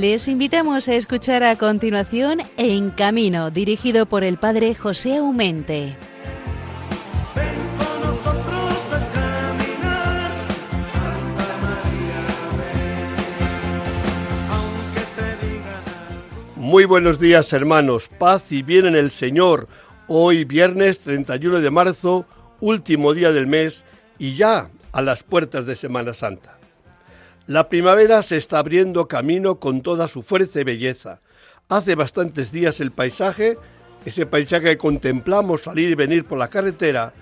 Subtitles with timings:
[0.00, 5.96] Les invitamos a escuchar a continuación En Camino, dirigido por el padre José Aumente.
[16.56, 19.66] Muy buenos días hermanos, paz y bien en el Señor.
[20.08, 22.26] Hoy viernes 31 de marzo,
[22.60, 23.82] último día del mes
[24.18, 26.55] y ya a las puertas de Semana Santa.
[27.46, 31.20] La primavera se está abriendo camino con toda su fuerza y belleza.
[31.68, 33.56] Hace bastantes días el paisaje,
[34.04, 37.12] ese paisaje que contemplamos salir y venir por la carretera,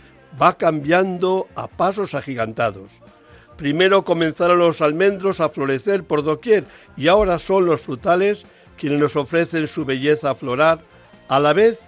[0.41, 2.93] va cambiando a pasos agigantados.
[3.59, 6.65] Primero comenzaron los almendros a florecer por doquier
[6.97, 8.47] y ahora son los frutales
[8.79, 10.81] quienes nos ofrecen su belleza floral,
[11.29, 11.81] a la vez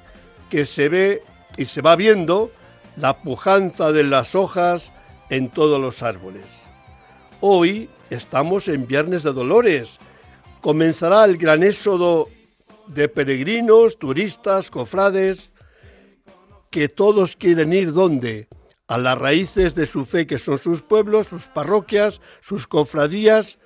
[0.50, 1.22] que se ve
[1.56, 2.50] y se va viendo
[2.96, 4.92] la pujanza de las hojas
[5.30, 6.44] en todos los árboles.
[7.40, 9.98] Hoy estamos en Viernes de Dolores.
[10.60, 12.28] Comenzará el gran éxodo
[12.88, 15.50] de peregrinos, turistas, cofrades,
[16.70, 18.48] que todos quieren ir donde?
[18.88, 23.58] A las raíces de su fe, que son sus pueblos, sus parroquias, sus cofradías,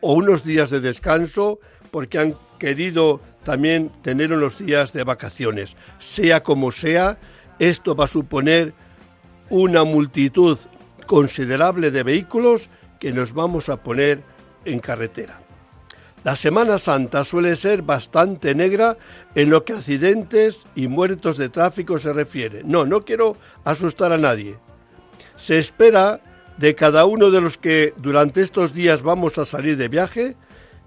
[0.00, 1.58] o unos días de descanso,
[1.90, 5.76] porque han querido también tener unos días de vacaciones.
[5.98, 7.18] Sea como sea,
[7.58, 8.74] esto va a suponer
[9.50, 10.58] una multitud
[11.06, 14.22] considerable de vehículos que nos vamos a poner
[14.64, 15.40] en carretera.
[16.24, 18.96] La Semana Santa suele ser bastante negra
[19.34, 22.62] en lo que accidentes y muertos de tráfico se refiere.
[22.64, 24.58] No, no quiero asustar a nadie.
[25.36, 26.20] Se espera
[26.56, 30.36] de cada uno de los que durante estos días vamos a salir de viaje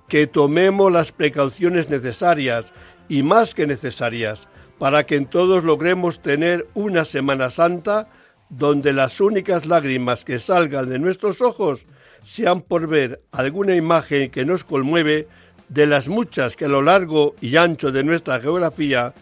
[0.09, 2.65] que tomemos las precauciones necesarias
[3.07, 8.09] y más que necesarias para que en todos logremos tener una Semana Santa
[8.49, 11.85] donde las únicas lágrimas que salgan de nuestros ojos
[12.23, 15.27] sean por ver alguna imagen que nos conmueve
[15.69, 19.13] de las muchas que a lo largo y ancho de nuestra geografía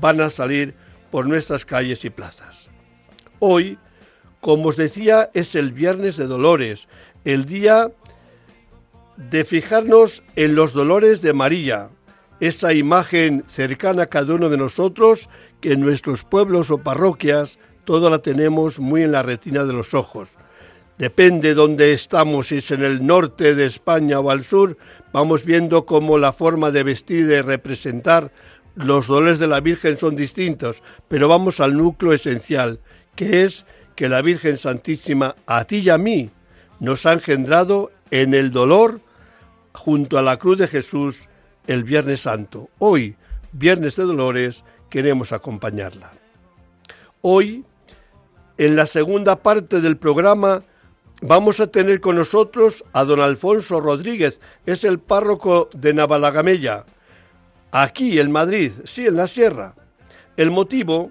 [0.00, 0.74] van a salir
[1.10, 2.70] por nuestras calles y plazas.
[3.38, 3.78] Hoy,
[4.40, 6.88] como os decía, es el Viernes de Dolores,
[7.24, 7.90] el día
[9.16, 11.90] de fijarnos en los dolores de María,
[12.40, 15.28] esa imagen cercana a cada uno de nosotros
[15.60, 19.92] que en nuestros pueblos o parroquias todo la tenemos muy en la retina de los
[19.92, 20.30] ojos.
[20.98, 24.76] Depende dónde estamos, si es en el norte de España o al sur,
[25.12, 28.32] vamos viendo cómo la forma de vestir y de representar
[28.74, 32.80] los dolores de la Virgen son distintos, pero vamos al núcleo esencial,
[33.14, 33.64] que es
[33.94, 36.30] que la Virgen Santísima a ti y a mí
[36.80, 39.00] nos ha engendrado en el dolor
[39.72, 41.20] junto a la cruz de Jesús
[41.68, 42.70] el Viernes Santo.
[42.78, 43.14] Hoy,
[43.52, 46.12] Viernes de Dolores, queremos acompañarla.
[47.20, 47.64] Hoy,
[48.56, 50.62] en la segunda parte del programa,
[51.20, 56.84] vamos a tener con nosotros a don Alfonso Rodríguez, es el párroco de Navalagamella,
[57.70, 59.74] aquí en Madrid, sí, en la sierra.
[60.36, 61.10] El motivo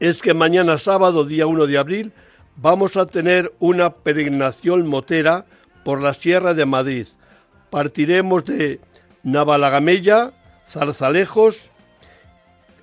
[0.00, 2.12] es que mañana sábado, día 1 de abril,
[2.56, 5.46] vamos a tener una peregrinación motera
[5.84, 7.06] por la Sierra de Madrid
[7.70, 8.80] partiremos de
[9.22, 10.32] Navalagamella,
[10.68, 11.70] Zarzalejos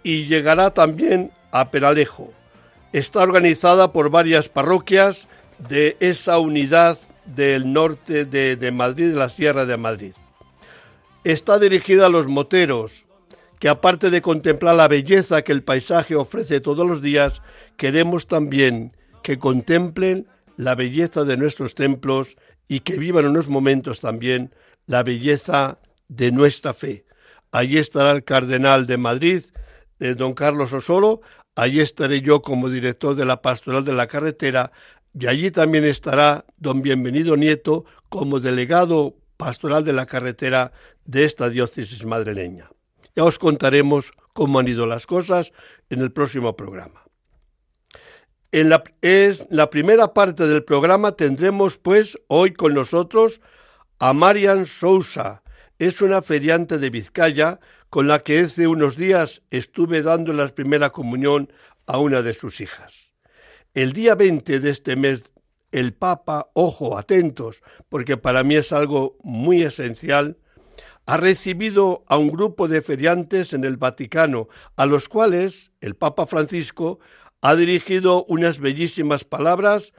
[0.04, 2.34] y llegará también a Peralejo.
[2.94, 5.28] Está organizada por varias parroquias
[5.60, 10.14] de esa unidad del norte de, Madrid, de la Sierra de Madrid.
[11.24, 13.06] Está dirigida a los moteros,
[13.60, 17.42] que aparte de contemplar la belleza que el paisaje ofrece todos los días,
[17.78, 20.28] queremos también que contemplen
[20.58, 24.54] la belleza de nuestros templos y que vivan unos momentos también
[24.86, 27.06] la belleza de nuestra fe.
[27.52, 29.44] Allí estará el cardenal de Madrid,
[30.00, 31.22] eh, don Carlos Osoro,
[31.56, 34.72] allí estaré yo como director de la pastoral de la carretera
[35.18, 40.74] y allí también estará don Bienvenido Nieto como delegado pastoral de la carretera
[41.06, 42.70] de esta diócesis madrileña.
[43.16, 45.54] Ya os contaremos cómo han ido las cosas
[45.90, 47.04] en el próximo programa.
[48.52, 53.40] En la, es, la primera parte del programa tendremos pues hoy con nosotros
[54.00, 55.44] a Marian Sousa.
[55.80, 57.60] Es una feriante de Vizcaya
[57.90, 61.52] con la que hace unos días estuve dando la primera comunión
[61.88, 63.05] a una de sus hijas.
[63.76, 65.34] El día 20 de este mes,
[65.74, 70.38] el Papa, ojo, atentos, porque para mí es algo muy esencial,
[71.06, 76.26] ha recibido a un grupo de feriantes en el Vaticano, a los cuales el Papa
[76.26, 77.00] Francisco
[77.42, 79.92] ha dirigido unas bellísimas palabras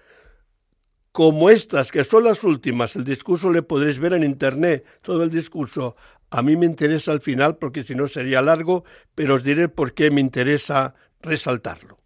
[1.13, 2.97] como estas, que son las últimas.
[2.97, 5.97] El discurso le podréis ver en internet, todo el discurso.
[6.31, 8.85] A mí me interesa al final porque si no sería largo,
[9.15, 12.06] pero os diré por qué me interesa resaltarlo.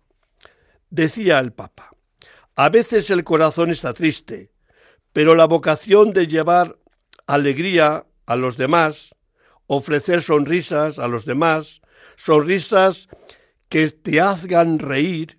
[0.91, 1.95] Decía el Papa,
[2.57, 4.51] a veces el corazón está triste,
[5.13, 6.79] pero la vocación de llevar
[7.29, 9.15] alegría a los demás,
[9.69, 11.81] ofrecer sonrisas a los demás,
[12.17, 13.09] sonrisas
[13.69, 15.39] que te hagan reír,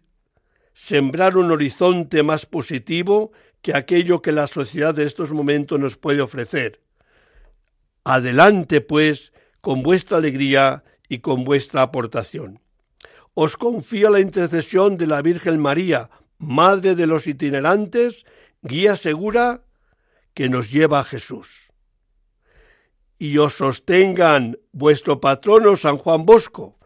[0.73, 6.21] sembrar un horizonte más positivo que aquello que la sociedad de estos momentos nos puede
[6.21, 6.81] ofrecer.
[8.05, 12.60] Adelante, pues, con vuestra alegría y con vuestra aportación.
[13.33, 18.25] Os confío la intercesión de la Virgen María, Madre de los itinerantes,
[18.61, 19.61] guía segura
[20.33, 21.71] que nos lleva a Jesús.
[23.17, 26.79] Y os sostengan vuestro patrono San Juan Bosco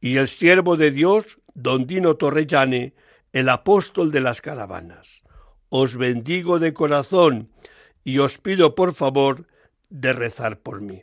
[0.00, 2.94] y el siervo de Dios, don Dino Torrellane,
[3.32, 5.22] el apóstol de las caravanas.
[5.68, 7.50] Os bendigo de corazón
[8.04, 9.46] y os pido por favor
[9.88, 11.02] de rezar por mí.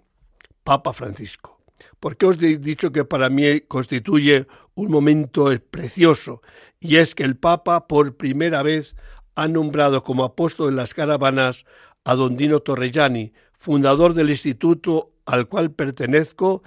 [0.64, 1.62] Papa Francisco.
[2.00, 4.48] Porque os he dicho que para mí constituye
[4.78, 6.42] un momento precioso
[6.80, 8.96] y es que el Papa por primera vez
[9.36, 11.66] ha nombrado como apóstol de las caravanas
[12.06, 16.62] a don Dino Torrellani, fundador del instituto al cual pertenezco,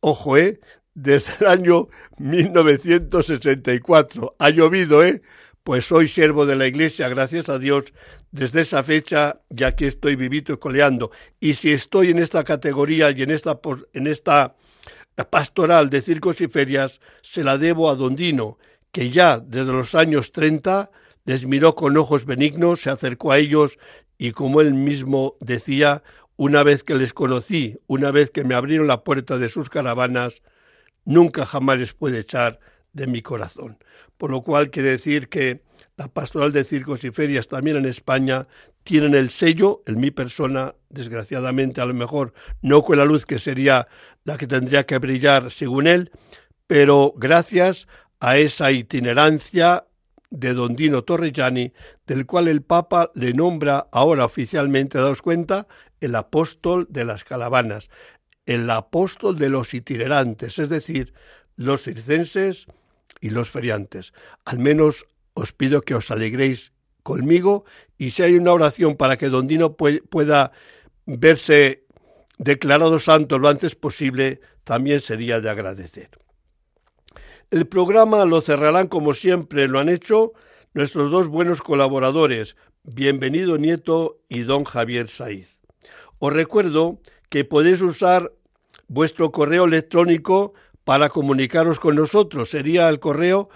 [0.00, 0.58] ojo, eh,
[0.94, 1.88] desde el año
[2.18, 4.34] 1964.
[4.38, 5.22] Ha llovido, ¿eh?
[5.62, 7.94] Pues soy siervo de la Iglesia, gracias a Dios,
[8.32, 11.12] desde esa fecha ya que estoy vivito y coleando.
[11.38, 13.60] Y si estoy en esta categoría y en esta,
[13.92, 14.56] en esta
[15.16, 18.58] pastoral de circos y ferias, se la debo a Don Dino,
[18.90, 20.90] que ya desde los años 30
[21.24, 23.78] les miró con ojos benignos, se acercó a ellos
[24.18, 26.02] y como él mismo decía,
[26.36, 30.42] una vez que les conocí, una vez que me abrieron la puerta de sus caravanas,
[31.04, 32.58] nunca jamás les puede echar
[32.92, 33.78] de mi corazón.
[34.16, 35.62] Por lo cual quiere decir que
[35.96, 38.46] la pastoral de circos y ferias también en España
[38.84, 43.38] tienen el sello, en mi persona, desgraciadamente a lo mejor no con la luz que
[43.38, 43.88] sería
[44.24, 46.10] la que tendría que brillar según él,
[46.66, 47.86] pero gracias
[48.20, 49.84] a esa itinerancia
[50.30, 51.72] de Don Dino Torrellani,
[52.06, 55.66] del cual el Papa le nombra ahora oficialmente, daos cuenta,
[56.00, 57.90] el apóstol de las calavanas,
[58.46, 61.12] el apóstol de los itinerantes, es decir,
[61.56, 62.66] los circenses
[63.20, 64.12] y los feriantes.
[64.44, 67.64] Al menos os pido que os alegréis conmigo
[68.02, 70.50] y si hay una oración para que Don Dino pueda
[71.06, 71.84] verse
[72.36, 76.10] declarado santo lo antes posible, también sería de agradecer.
[77.52, 80.32] El programa lo cerrarán como siempre lo han hecho
[80.74, 85.60] nuestros dos buenos colaboradores, Bienvenido Nieto y don Javier Saiz.
[86.18, 88.32] Os recuerdo que podéis usar
[88.88, 92.50] vuestro correo electrónico para comunicaros con nosotros.
[92.50, 93.48] Sería el correo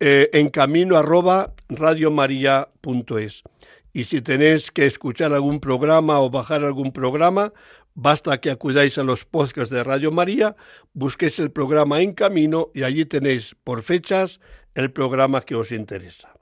[0.00, 3.42] eh, en camino arroba radiomaria.es.
[3.92, 7.52] Y si tenéis que escuchar algún programa o bajar algún programa,
[7.94, 10.56] Basta que acudáis a los podcasts de Radio María,
[10.94, 14.40] busquéis el programa En Camino y allí tenéis por fechas
[14.74, 16.32] el programa que os interesa.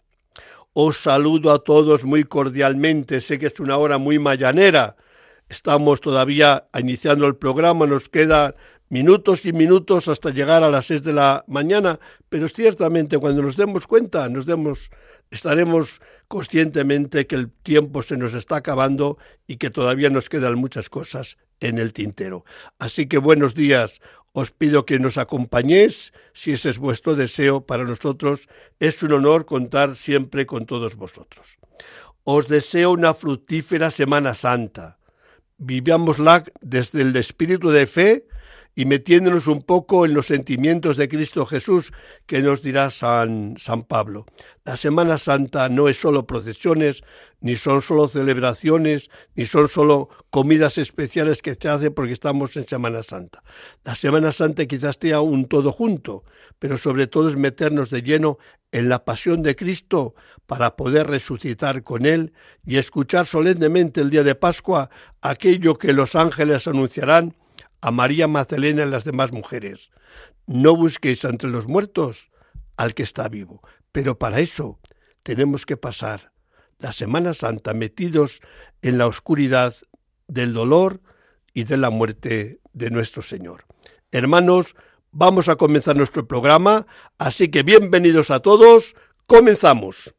[0.75, 4.97] Os saludo a todos muy cordialmente, sé que es una hora muy mañanera.
[5.49, 8.55] Estamos todavía iniciando el programa, nos quedan
[8.89, 13.57] minutos y minutos hasta llegar a las seis de la mañana, pero ciertamente cuando nos
[13.57, 14.91] demos cuenta, nos demos,
[15.31, 20.89] estaremos conscientemente que el tiempo se nos está acabando y que todavía nos quedan muchas
[20.89, 22.45] cosas en el tintero.
[22.79, 24.01] Así que buenos días.
[24.33, 29.47] Os pido que nos acompañéis, si ese es vuestro deseo, para nosotros es un honor
[29.47, 31.59] contar siempre con todos vosotros.
[32.25, 34.99] Os deseo una fructífera Semana Santa.
[35.57, 38.27] Vivámosla desde el espíritu de fe,
[38.79, 41.93] y metiéndonos un poco en los sentimientos de Cristo Jesús
[42.27, 44.25] que nos dirá San, San Pablo.
[44.65, 47.03] La Semana Santa no es solo procesiones,
[47.41, 52.69] ni son solo celebraciones, ni son solo comidas especiales que se hacen porque estamos en
[52.69, 53.43] Semana Santa.
[53.83, 56.23] La Semana Santa quizás esté un todo junto,
[56.61, 58.39] pero sobre todo es meternos de lleno
[58.71, 60.15] en la pasión de Cristo
[60.47, 62.33] para poder resucitar con Él
[62.65, 64.89] y escuchar solemnemente el día de Pascua
[65.21, 67.35] aquello que los ángeles anunciarán
[67.81, 69.91] a María Magdalena y las demás mujeres.
[70.47, 72.31] No busquéis entre los muertos
[72.77, 73.63] al que está vivo.
[73.93, 74.79] Pero para eso
[75.23, 76.33] tenemos que pasar
[76.79, 78.41] la Semana Santa metidos
[78.83, 79.75] en la oscuridad
[80.29, 81.01] del dolor
[81.53, 83.65] y de la muerte de nuestro Señor.
[84.13, 84.77] Hermanos,
[85.11, 86.87] vamos a comenzar nuestro programa,
[87.19, 88.95] así que bienvenidos a todos,
[89.27, 90.15] comenzamos.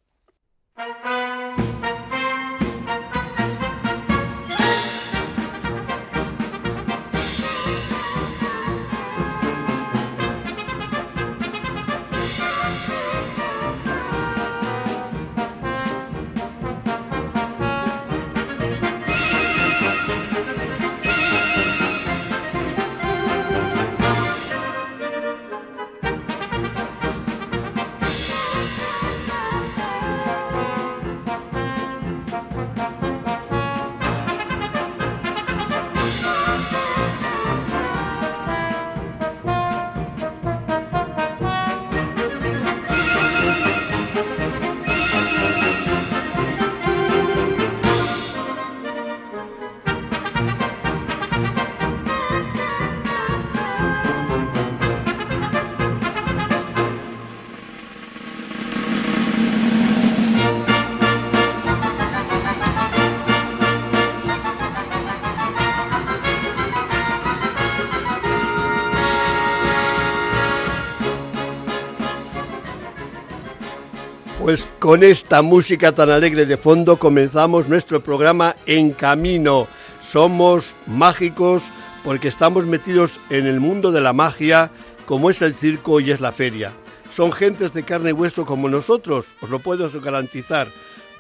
[74.80, 79.68] Con esta música tan alegre de fondo comenzamos nuestro programa En Camino.
[80.00, 81.64] Somos mágicos
[82.04, 84.72] porque estamos metidos en el mundo de la magia,
[85.06, 86.72] como es el circo y es la feria.
[87.12, 90.70] Son gentes de carne y hueso como nosotros, os lo puedo garantizar,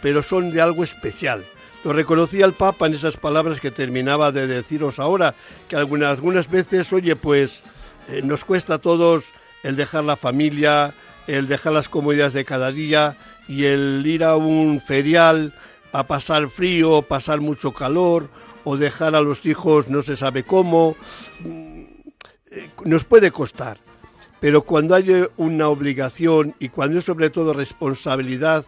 [0.01, 1.43] pero son de algo especial.
[1.83, 5.35] Lo reconocía el Papa en esas palabras que terminaba de deciros ahora,
[5.67, 7.61] que algunas, algunas veces, oye, pues
[8.07, 10.93] eh, nos cuesta a todos el dejar la familia,
[11.27, 13.17] el dejar las comodidades de cada día
[13.49, 15.53] y el ir a un ferial
[15.91, 18.29] a pasar frío, pasar mucho calor
[18.63, 20.95] o dejar a los hijos no se sabe cómo,
[21.39, 21.81] mm,
[22.51, 23.79] eh, nos puede costar.
[24.39, 28.65] Pero cuando hay una obligación y cuando es sobre todo responsabilidad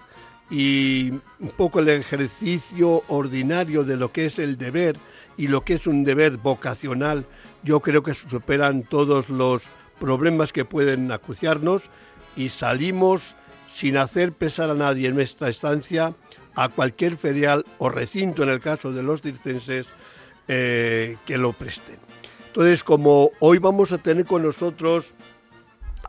[0.50, 4.98] y un poco el ejercicio ordinario de lo que es el deber
[5.38, 7.26] y lo que es un deber vocacional,
[7.64, 9.70] yo creo que superan todos los
[10.00, 11.84] problemas que pueden acuciarnos
[12.36, 13.36] y salimos
[13.72, 16.13] sin hacer pesar a nadie en nuestra estancia
[16.56, 19.88] a cualquier ferial o recinto, en el caso de los circenses,
[20.48, 21.98] eh, que lo presten.
[22.48, 25.13] Entonces, como hoy vamos a tener con nosotros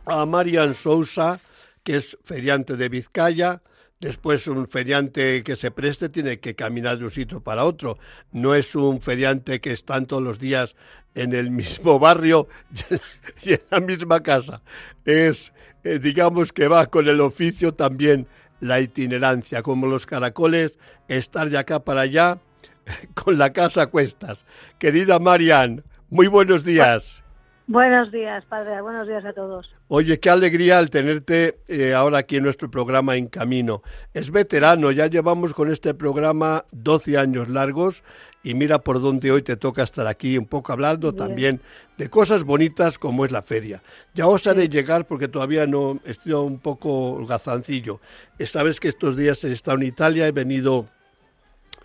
[0.05, 1.39] a Marian Sousa,
[1.83, 3.61] que es feriante de Vizcaya,
[4.03, 7.97] Después un feriante que se preste tiene que caminar de un sitio para otro.
[8.33, 10.75] No es un feriante que está todos los días
[11.15, 12.49] en el mismo barrio
[13.43, 14.61] y en la misma casa.
[15.05, 15.53] Es,
[15.83, 18.27] eh, digamos que va con el oficio también
[18.59, 22.39] la itinerancia, como los caracoles, estar de acá para allá
[23.13, 24.45] con la casa a cuestas.
[24.79, 27.22] Querida Marian, muy buenos días.
[27.67, 28.81] Buenos días, padre.
[28.81, 29.73] Buenos días a todos.
[29.87, 33.83] Oye, qué alegría al tenerte eh, ahora aquí en nuestro programa En Camino.
[34.13, 38.03] Es veterano, ya llevamos con este programa 12 años largos
[38.43, 41.61] y mira por dónde hoy te toca estar aquí, un poco hablando también
[41.97, 43.81] de cosas bonitas como es la feria.
[44.13, 48.01] Ya os haré llegar porque todavía no estoy un poco gazancillo.
[48.39, 50.87] Sabes que estos días he estado en Italia, he venido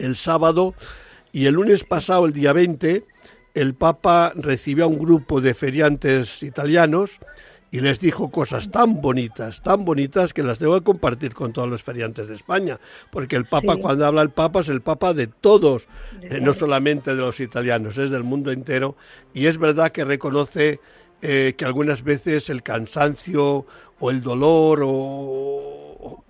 [0.00, 0.74] el sábado
[1.32, 3.04] y el lunes pasado, el día 20,
[3.54, 7.20] el Papa recibió a un grupo de feriantes italianos
[7.70, 11.82] y les dijo cosas tan bonitas, tan bonitas que las debo compartir con todos los
[11.82, 12.78] feriantes de España,
[13.10, 15.86] porque el Papa cuando habla el Papa es el Papa de todos,
[16.22, 18.96] eh, no solamente de los italianos, es del mundo entero
[19.34, 20.80] y es verdad que reconoce
[21.20, 23.66] eh, que algunas veces el cansancio
[23.98, 26.24] o el dolor o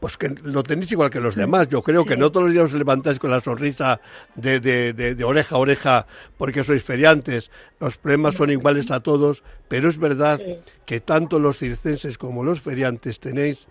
[0.00, 1.68] pues que lo tenéis igual que los demás.
[1.68, 4.00] Yo creo que no todos los días os levantáis con la sonrisa
[4.34, 6.06] de, de, oreja a oreja
[6.38, 7.50] porque sois feriantes.
[7.78, 10.40] Los problemas son iguales a todos, pero es verdad
[10.86, 13.68] que tanto los circenses como los feriantes tenéis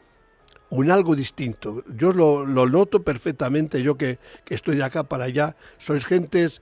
[0.69, 1.83] un algo distinto.
[1.89, 5.55] Yo lo, noto perfectamente, yo que, que, estoy de acá para allá.
[5.79, 6.61] Sois gentes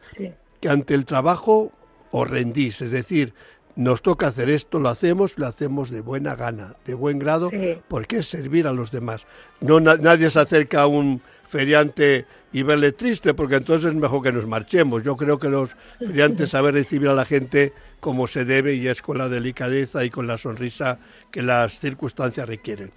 [0.61, 1.73] que ante el trabajo
[2.11, 3.33] os rendís, es decir,
[3.77, 7.51] nos toca hacer esto, lo hacemos, lo hacemos de buena gana, de buen grado,
[7.87, 9.27] porque es servir a los demás.
[9.61, 14.31] No nadie se acerca a un feriante y verle triste, porque entonces es mejor que
[14.31, 15.03] nos marchemos.
[15.03, 19.01] Yo creo que los feriantes saben recibir a la gente como se debe y es
[19.01, 20.97] con la delicadeza y con la sonrisa
[21.31, 22.91] que las circunstancias requieren.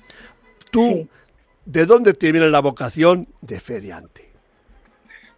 [0.71, 1.07] Tú,
[1.67, 4.31] ¿de dónde te viene la vocación de feriante?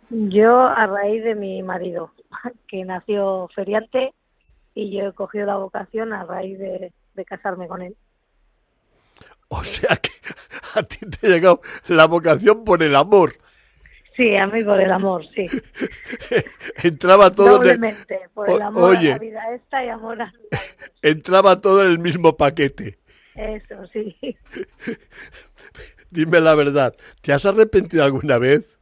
[0.09, 2.13] Yo a raíz de mi marido,
[2.69, 4.13] que nació feriante
[4.75, 6.93] y yo he cogido la vocación a raíz de,
[7.27, 7.97] casarme con él.
[9.49, 10.11] O sea que
[10.75, 13.35] a ti te ha llegado la vocación por el amor.
[14.17, 15.47] Sí, a mí por el amor, sí.
[16.83, 20.33] Entraba todo Doblemente, por el amor a la vida esta y amor a
[21.03, 22.99] Entraba todo en el mismo paquete.
[23.35, 24.17] Eso, sí.
[26.11, 28.79] Dime la verdad, ¿te has arrepentido alguna vez?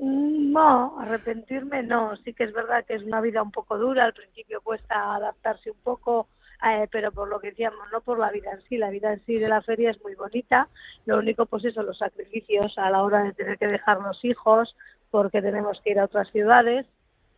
[0.00, 2.16] No, arrepentirme no.
[2.24, 4.06] Sí que es verdad que es una vida un poco dura.
[4.06, 6.28] Al principio cuesta adaptarse un poco,
[6.66, 8.78] eh, pero por lo que decíamos, no por la vida en sí.
[8.78, 10.68] La vida en sí de la feria es muy bonita.
[11.04, 14.74] Lo único, pues eso, los sacrificios a la hora de tener que dejar los hijos
[15.10, 16.86] porque tenemos que ir a otras ciudades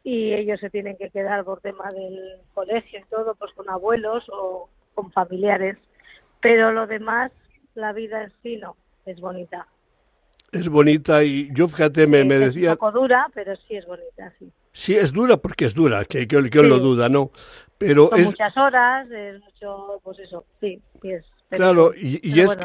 [0.04, 4.28] y ellos se tienen que quedar por tema del colegio y todo, pues con abuelos
[4.32, 5.78] o con familiares.
[6.40, 7.32] Pero lo demás,
[7.74, 9.66] la vida en sí no, es bonita
[10.52, 12.72] es bonita y yo fíjate me, me decía...
[12.72, 14.52] Es un poco dura, pero sí es bonita, sí.
[14.72, 17.30] Sí, es dura porque es dura, que, que, que lo duda, ¿no?
[17.78, 18.26] Pero Son es...
[18.26, 22.58] muchas horas, es mucho, pues eso, sí, sí es claro, y, es,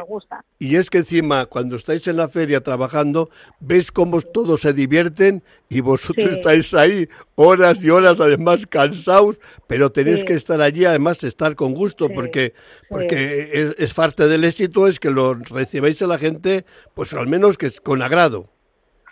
[0.60, 3.30] y es que encima, cuando estáis en la feria trabajando,
[3.60, 9.92] ves cómo todos se divierten y vosotros estáis ahí horas y horas, además cansados, pero
[9.92, 12.54] tenéis que estar allí, además estar con gusto, porque,
[12.90, 17.28] porque es, es, parte del éxito, es que lo recibáis a la gente, pues al
[17.28, 18.50] menos que con agrado.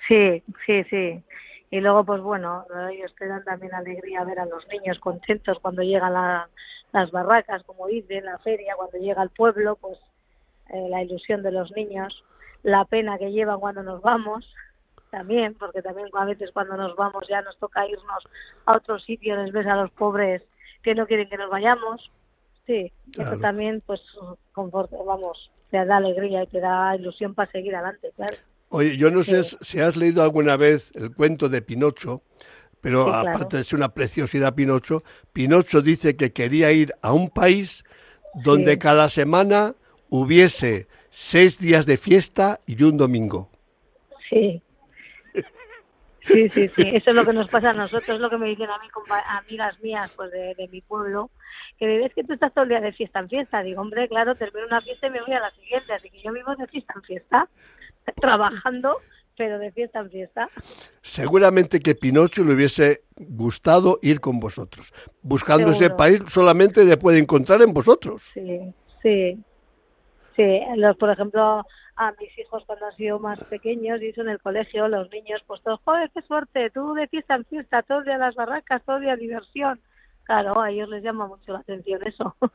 [0.07, 1.23] Sí, sí, sí.
[1.71, 5.81] Y luego, pues bueno, ellos te dan también alegría ver a los niños contentos cuando
[5.81, 6.49] llegan la,
[6.95, 9.99] las barracas, como dicen, la feria, cuando llega al pueblo, pues
[10.69, 12.23] eh, la ilusión de los niños,
[12.63, 14.45] la pena que llevan cuando nos vamos,
[15.11, 18.23] también, porque también a veces cuando nos vamos ya nos toca irnos
[18.65, 20.41] a otro sitio, les ves a los pobres
[20.83, 22.09] que no quieren que nos vayamos.
[22.65, 24.01] Sí, eso también, pues,
[24.55, 28.37] vamos, te da alegría y te da ilusión para seguir adelante, claro.
[28.69, 32.21] Oye, yo no sé si has leído alguna vez el cuento de Pinocho,
[32.85, 37.83] pero aparte de ser una preciosidad Pinocho, Pinocho dice que quería ir a un país
[38.35, 39.73] donde cada semana
[40.09, 43.49] hubiese seis días de fiesta y un domingo.
[44.29, 44.61] Sí.
[46.21, 46.83] Sí, sí, sí.
[46.93, 48.87] Eso es lo que nos pasa a nosotros, es lo que me dicen a mí,
[49.29, 51.31] amigas mías pues de, mi pueblo,
[51.79, 53.63] que ves que tú estás todo el día de fiesta en fiesta.
[53.63, 56.31] Digo, hombre, claro, termino una fiesta y me voy a la siguiente, así que yo
[56.31, 57.49] vivo de fiesta en fiesta,
[58.21, 59.01] trabajando,
[59.37, 60.49] pero de fiesta en fiesta.
[61.01, 64.93] Seguramente que Pinocho le hubiese gustado ir con vosotros.
[65.21, 68.23] Buscando ese país solamente le puede encontrar en vosotros.
[68.33, 69.37] Sí, sí.
[70.35, 74.29] Sí, los, por ejemplo, a mis hijos cuando han sido más pequeños y eso en
[74.29, 77.99] el colegio, los niños, pues todos, joder, qué suerte, tú de fiesta en fiesta, todo
[77.99, 79.79] el día las barracas, todo el día diversión.
[80.23, 82.35] Claro, a ellos les llama mucho la atención eso.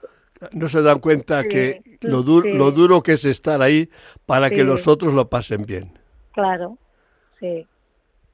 [0.53, 3.90] No se dan cuenta que lo, lo duro que es estar ahí
[4.25, 6.00] para que los otros lo pasen bien.
[6.33, 6.79] Claro,
[7.38, 7.66] sí.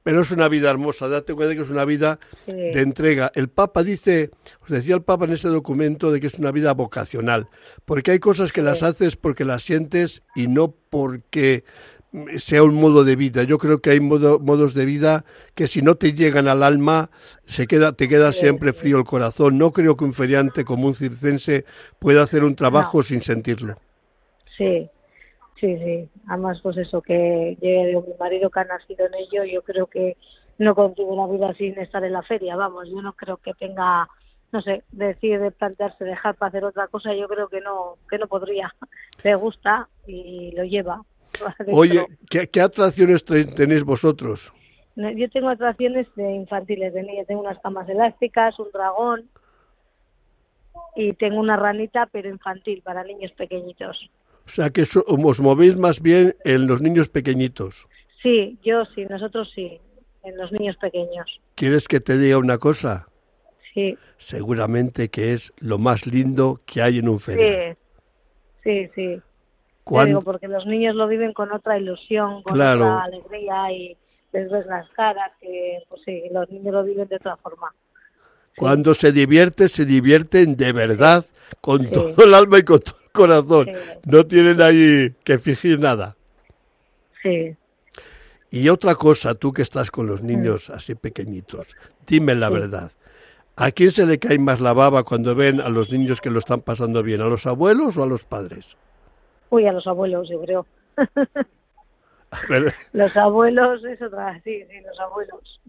[0.03, 3.29] Pero es una vida hermosa, date cuenta que es una vida de entrega.
[3.35, 4.31] El Papa dice,
[4.61, 7.49] os decía el Papa en ese documento, de que es una vida vocacional,
[7.83, 11.65] porque hay cosas que las haces porque las sientes y no porque
[12.37, 13.43] sea un modo de vida.
[13.43, 17.09] Yo creo que hay modos de vida que si no te llegan al alma,
[17.45, 19.57] se queda, te queda siempre frío el corazón.
[19.57, 21.65] No creo que un feriante como un circense
[21.99, 23.75] pueda hacer un trabajo sin sentirlo.
[24.57, 24.89] Sí,
[25.59, 26.09] Sí, sí.
[26.27, 30.17] Además, pues eso, que de mi marido que ha nacido en ello, yo creo que
[30.59, 34.07] no contigo la vida sin estar en la feria, vamos, yo no creo que tenga,
[34.51, 38.27] no sé, decide plantearse dejar para hacer otra cosa, yo creo que no, que no
[38.27, 38.73] podría.
[39.23, 41.01] Le gusta y lo lleva.
[41.71, 44.53] Oye, ¿qué, ¿qué, atracciones tenéis vosotros?
[44.95, 49.29] Yo tengo atracciones de infantiles de niña, tengo unas camas elásticas, un dragón
[50.95, 54.09] y tengo una ranita, pero infantil, para niños pequeñitos.
[54.47, 57.85] O sea que os movéis más bien en los niños pequeñitos.
[58.23, 59.77] Sí, yo sí, nosotros sí,
[60.23, 61.41] en los niños pequeños.
[61.55, 63.09] ¿Quieres que te diga una cosa?
[63.73, 63.97] Sí.
[64.17, 67.77] Seguramente que es lo más lindo que hay en un feria.
[68.63, 69.21] Sí, sí, sí.
[70.05, 73.97] Digo, porque los niños lo viven con otra ilusión, con otra alegría y
[74.31, 77.73] les ves las caras, que pues sí, los niños lo viven de otra forma.
[78.55, 81.25] Cuando se divierte, se divierten de verdad,
[81.61, 83.69] con todo el alma y con todo corazón.
[84.05, 86.15] No tienen ahí que fingir nada.
[87.23, 87.55] Sí.
[88.49, 91.75] Y otra cosa, tú que estás con los niños así pequeñitos,
[92.05, 92.91] dime la verdad.
[93.57, 96.39] ¿A quién se le cae más la baba cuando ven a los niños que lo
[96.39, 97.21] están pasando bien?
[97.21, 98.77] ¿A los abuelos o a los padres?
[99.49, 100.65] Uy, a los abuelos, yo creo.
[102.93, 105.59] los abuelos es otra, sí, sí, los abuelos.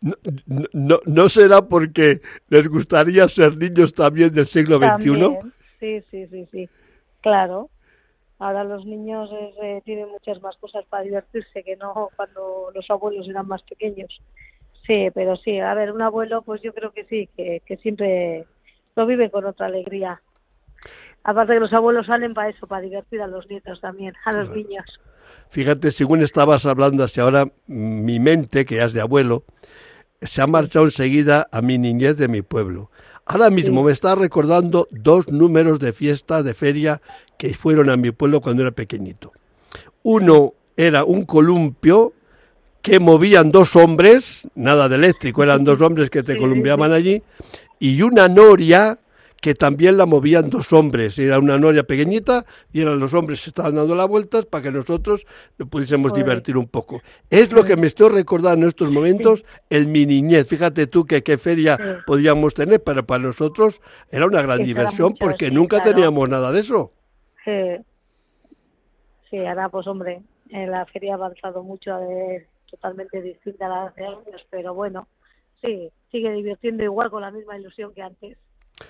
[0.00, 0.14] No,
[0.72, 5.38] no, no, será porque les gustaría ser niños también del siglo XXI?
[5.86, 6.68] Sí, sí, sí, sí.
[7.20, 7.70] Claro.
[8.38, 9.30] Ahora los niños
[9.62, 14.20] eh, tienen muchas más cosas para divertirse que no cuando los abuelos eran más pequeños.
[14.86, 18.46] Sí, pero sí, a ver, un abuelo, pues yo creo que sí, que, que siempre
[18.94, 20.20] lo vive con otra alegría.
[21.22, 24.50] Aparte que los abuelos salen para eso, para divertir a los nietos también, a los
[24.50, 24.84] niños.
[25.48, 29.44] Fíjate, según estabas hablando hasta ahora, mi mente, que es de abuelo,
[30.20, 32.90] se ha marchado enseguida a mi niñez de mi pueblo.
[33.26, 37.02] Ahora mismo me está recordando dos números de fiesta, de feria,
[37.36, 39.32] que fueron a mi pueblo cuando era pequeñito.
[40.04, 42.12] Uno era un columpio
[42.82, 47.20] que movían dos hombres, nada de eléctrico, eran dos hombres que te columpiaban allí,
[47.80, 49.00] y una noria
[49.40, 51.18] que también la movían dos hombres.
[51.18, 54.70] Era una noria pequeñita y eran los hombres que estaban dando las vueltas para que
[54.70, 55.26] nosotros
[55.58, 57.00] nos pudiésemos divertir un poco.
[57.30, 60.48] Es lo que me estoy recordando en estos momentos, el mi niñez.
[60.48, 65.50] Fíjate tú que qué feria podíamos tener, pero para nosotros era una gran diversión porque
[65.50, 66.92] nunca teníamos nada de eso.
[67.44, 67.76] Sí.
[69.30, 73.68] sí, ahora pues hombre, en la feria ha avanzado mucho, a ver, totalmente distinta a
[73.68, 75.06] la de hace años, pero bueno,
[75.60, 78.36] sí, sigue divirtiendo igual con la misma ilusión que antes.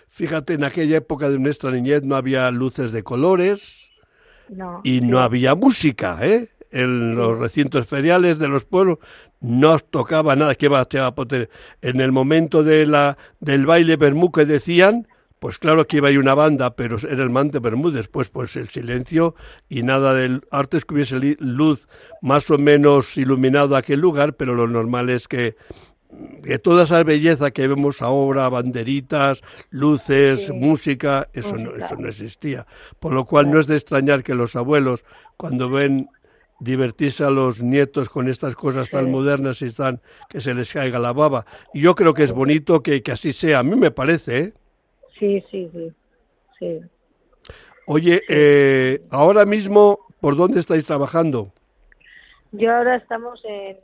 [0.08, 3.90] Fíjate, en aquella época de nuestra niñez no había luces de colores
[4.84, 6.50] y no había música, ¿eh?
[6.70, 8.98] En los recintos feriales de los pueblos
[9.40, 10.54] no tocaba nada.
[10.54, 11.50] Que va a poder.
[11.80, 15.06] En el momento de la, del baile Bermú que decían,
[15.38, 18.56] pues claro que iba a ir una banda, pero era el Mante Bermú, después pues
[18.56, 19.34] el silencio
[19.68, 21.88] y nada del arte que hubiese luz
[22.22, 25.56] más o menos iluminado aquel lugar, pero lo normal es que
[26.42, 30.52] que toda esa belleza que vemos ahora, banderitas, luces, Sí.
[30.52, 31.86] música, eso no, Música.
[31.86, 32.66] eso no existía.
[33.00, 35.04] Por lo cual no es de extrañar que los abuelos,
[35.36, 36.08] cuando ven
[36.60, 39.10] divertirse a los nietos con estas cosas tan Sí.
[39.10, 41.44] modernas y están que se les caiga la baba.
[41.74, 43.58] Y yo creo que es bonito que, que así sea.
[43.58, 44.52] A mí me parece, ¿eh?
[45.18, 45.92] Sí, sí, sí.
[46.58, 46.80] Sí.
[47.86, 51.52] Oye, eh, ahora mismo, ¿por dónde estáis trabajando?
[52.52, 53.76] Yo ahora estamos en,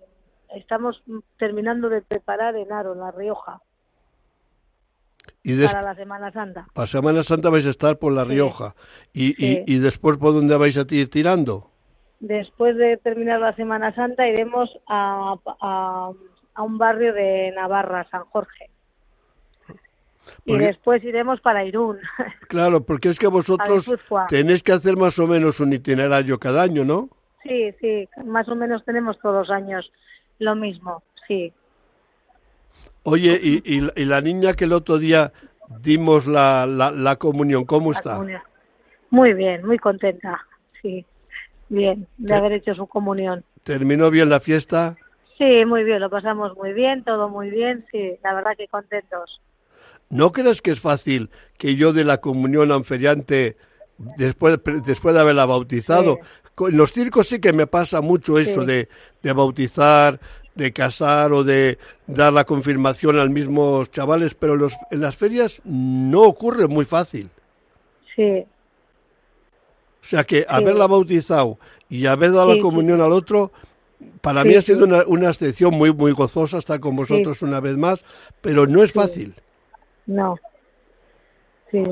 [0.55, 1.03] estamos
[1.39, 3.61] terminando de preparar en Aro, en La Rioja,
[5.43, 6.67] Y para la Semana Santa.
[6.75, 8.25] a Semana Santa vais a estar por La.
[8.25, 8.75] Rioja.
[9.13, 9.65] Y, y- Sí.
[9.67, 11.71] y después, ¿por dónde vais a ir tirando?
[12.21, 16.11] Después de terminar la Semana Santa iremos a, a,
[16.55, 18.71] a un barrio de Navarra, San Jorge.
[20.45, 21.99] Y después iremos para Irún.
[22.49, 23.91] Claro, porque es que vosotros
[24.29, 27.09] tenéis que hacer más o menos un itinerario cada año, ¿no?
[27.43, 29.91] Sí, sí, más o menos tenemos todos los años
[30.43, 31.53] lo mismo, sí.
[33.05, 35.33] Oye, y, y la- y la niña que el otro día
[35.81, 38.13] dimos la, la, la comunión, ¿cómo la está?
[38.15, 38.43] comunión.
[39.11, 40.47] Muy bien, muy contenta,
[40.81, 41.05] sí.
[41.69, 43.45] Bien, de haber hecho su comunión.
[43.63, 44.97] ¿Terminó bien la fiesta?
[45.39, 49.41] Sí, muy bien, lo pasamos muy bien, todo muy bien, sí, la verdad que contentos.
[50.11, 53.57] ¿No crees que es fácil que yo de la comunión a un feriante,
[53.99, 56.21] después, después de haberla bautizado, Sí.
[56.55, 58.67] Con los circos sí que me pasa mucho eso Sí.
[58.67, 58.89] de,
[59.23, 60.21] de bautizar,
[60.55, 65.61] de casar o de dar la confirmación al mismos chavales, pero los, en las ferias
[65.65, 67.31] no ocurre muy fácil.
[68.15, 68.47] Sí,
[70.03, 73.53] O sea que haberla bautizado y haber dado Sí, la sí, comunión al otro,
[74.21, 77.77] para mí ha sido una, una excepción muy, muy gozosa estar con vosotros una vez
[77.77, 78.05] más,
[78.41, 79.35] pero no es fácil.
[80.07, 80.37] no.
[81.71, 81.83] Sí,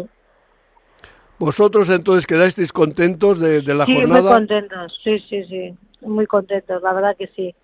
[1.41, 4.31] Vosotros entonces quedasteis contentos de, de la sí muy jornada.
[4.35, 7.55] contentos, sí, sí, sí, muy contentos, la verdad que sí.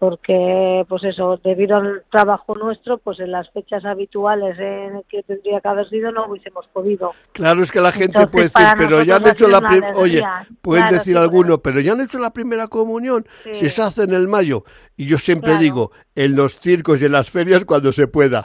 [0.00, 5.60] Porque, pues eso, debido al trabajo nuestro, pues en las fechas habituales en que tendría
[5.60, 7.12] que haber sido no hubiésemos podido.
[7.32, 10.22] Claro, es que la gente Entonces, puede decir, pero ya han hecho la primera, oye,
[10.60, 11.58] pueden Claro, decir sí, alguno, bueno.
[11.62, 13.54] pero ya han hecho la primera comunión, Sí.
[13.54, 14.64] si se hace en el mayo.
[14.96, 15.62] Y yo siempre Claro.
[15.62, 18.44] digo, en los circos y en las ferias cuando se pueda.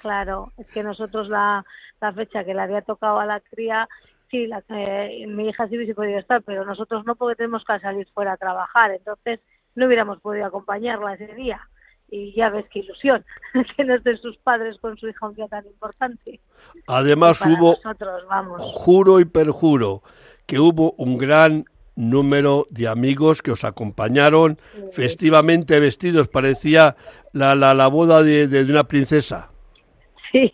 [0.00, 1.64] Claro, es que nosotros la,
[2.04, 3.88] la fecha que le había tocado a la cría,
[4.30, 7.78] sí, la, eh, mi hija sí hubiese podido estar, pero nosotros no porque tenemos que
[7.80, 9.40] salir fuera a trabajar, entonces
[9.74, 11.60] no hubiéramos podido acompañarla ese día.
[12.10, 13.24] Y ya ves qué ilusión
[13.76, 16.40] que no estén sus padres con su hija un día tan importante.
[16.86, 18.62] Además hubo, nosotros, vamos.
[18.62, 20.02] juro y perjuro,
[20.46, 21.64] que hubo un gran
[21.96, 24.58] número de amigos que os acompañaron
[24.92, 26.96] festivamente vestidos, parecía
[27.32, 29.50] la, la, la boda de, de una princesa.
[30.32, 30.52] Sí,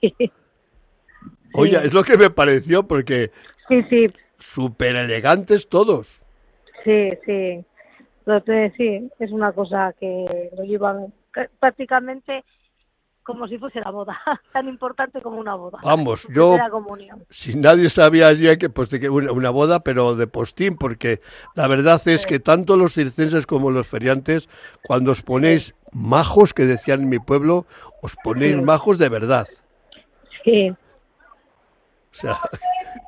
[1.54, 3.30] Oye, es lo que me pareció, porque
[3.68, 4.06] sí, sí,
[4.38, 6.22] súper elegantes todos.
[6.84, 7.64] sí, sí.
[8.46, 11.12] Que- sí, es una cosa que lo llevan
[11.58, 12.44] prácticamente
[13.24, 14.20] como si fuese la boda,
[14.52, 15.78] tan importante como una boda.
[15.82, 16.56] Vamos, yo-.
[17.28, 21.20] Si nadie sabía allí que pues de que una, boda, pero de postín, porque
[21.54, 24.48] la verdad es que tanto los circenses como los feriantes,
[24.84, 27.66] cuando os ponéis majos, que decían en mi pueblo,
[28.02, 28.62] os ponéis Sí.
[28.62, 29.46] majos de verdad.
[30.44, 30.72] Sí,
[32.12, 32.36] O sea,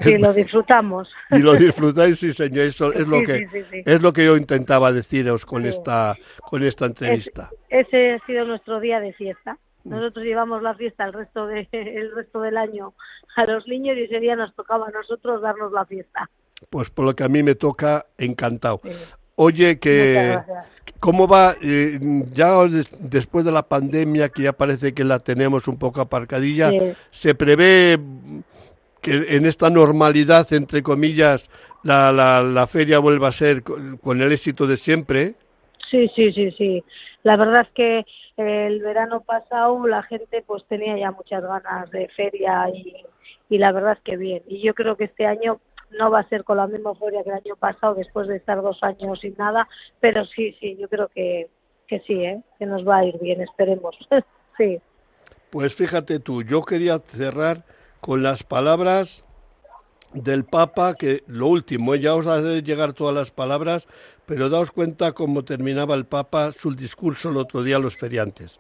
[0.01, 1.09] sí, lo disfrutamos.
[1.31, 2.67] y lo disfrutáis, sí, señor.
[2.67, 3.83] Eso es lo Sí, que sí, sí, sí.
[3.85, 6.15] es lo que yo intentaba deciros con esta
[6.49, 7.51] con esta entrevista.
[7.69, 9.59] Ese ha sido nuestro día de fiesta.
[9.85, 12.95] Nosotros llevamos la fiesta el resto de el resto del año
[13.37, 16.31] a los niños y ese día nos tocaba a nosotros darnos la fiesta.
[16.71, 18.81] Pues por lo que a mí me toca, encantado.
[19.35, 20.39] Oye, que.
[21.01, 21.99] ¿Cómo va eh,
[22.33, 26.71] ya des- después de la pandemia, que ya parece que la tenemos un poco aparcadilla,
[27.11, 27.99] se prevé
[29.03, 31.51] que en esta normalidad, entre comillas,
[31.83, 35.35] la, la, la feria vuelva a ser con, con el éxito de siempre?
[35.91, 36.85] Sí, sí, sí, sí.
[37.23, 42.09] La verdad es que el verano pasado la gente pues tenía ya muchas ganas de
[42.09, 43.05] feria y,
[43.51, 44.43] y la verdad es que bien.
[44.49, 45.61] Y yo creo que este año
[45.99, 48.63] no va a ser con la misma feria que el año pasado después de estar
[48.63, 49.69] dos años sin nada,
[50.01, 51.49] pero sí, sí, yo creo que,
[51.87, 52.41] que sí, ¿eh?
[52.59, 53.97] que nos va a ir bien, esperemos.
[54.57, 54.81] sí.
[55.51, 57.65] Pues fíjate tú, yo quería cerrar
[58.03, 59.23] con las palabras
[60.13, 63.87] del Papa, que lo último, ya os haré llegar todas las palabras,
[64.27, 68.59] pero daos cuenta cómo terminaba el Papa su discurso el otro día a los feriantes.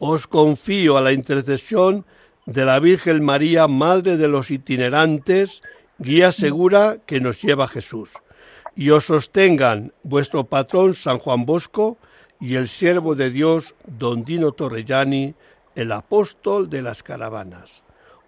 [0.00, 2.04] Os confío a la intercesión
[2.44, 5.62] de la Virgen María, Madre de los itinerantes,
[5.98, 8.10] guía segura que nos lleva Jesús.
[8.74, 11.98] Y os sostengan vuestro patrón San Juan Bosco
[12.40, 15.36] y el siervo de Dios Don Dino Torrellani,
[15.76, 17.84] el apóstol de las caravanas.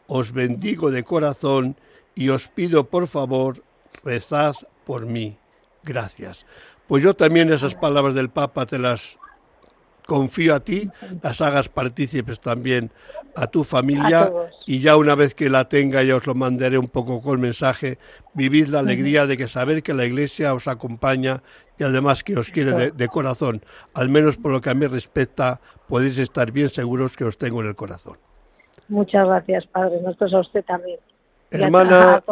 [0.06, 1.76] Os bendigo de corazón
[2.14, 3.62] y os pido por favor,
[4.04, 5.36] rezad por mí.
[5.82, 6.46] Gracias.
[6.86, 9.18] Pues yo también esas palabras del Papa te las
[10.06, 10.90] confío a ti,
[11.22, 12.90] las hagas partícipes también
[13.36, 14.30] a tu familia
[14.66, 17.98] y ya una vez que la tenga ya os lo mandaré un poco con mensaje,
[18.34, 21.42] vivid la alegría de que saber que la iglesia os acompaña
[21.78, 23.64] y además que os quiere de, corazón.
[23.94, 27.62] Al menos por lo que a mí respecta, podéis estar bien seguros que os tengo
[27.62, 28.18] en el corazón.
[28.88, 30.00] Muchas gracias, Padre.
[30.02, 30.98] Nosotros a usted también.
[31.50, 32.22] Hermana,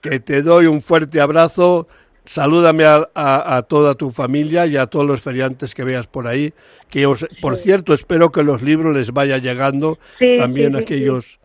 [0.00, 1.86] que te doy un fuerte abrazo.
[2.24, 6.52] Salúdame a, toda tu familia y a todos los feriantes que veas por ahí.
[6.88, 9.98] Que os, por cierto, espero que los libros les vaya llegando
[10.38, 11.40] también a aquellos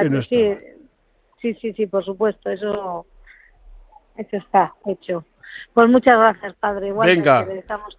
[0.00, 0.58] que no están.
[1.40, 2.50] Sí, sí, sí, por supuesto.
[2.50, 3.06] Eso,
[4.16, 5.24] eso está hecho.
[5.72, 6.92] Pues muchas gracias, Padre.
[6.92, 7.46] Venga,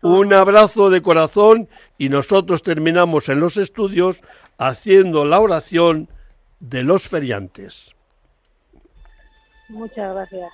[0.01, 4.21] un abrazo de corazón y nosotros terminamos en los estudios
[4.57, 6.09] haciendo la oración
[6.59, 7.95] de los feriantes.
[9.69, 10.51] Muchas gracias.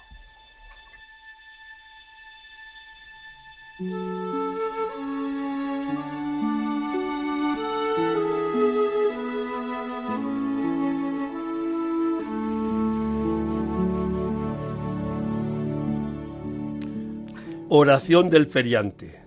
[17.73, 19.20] Oración del feriante.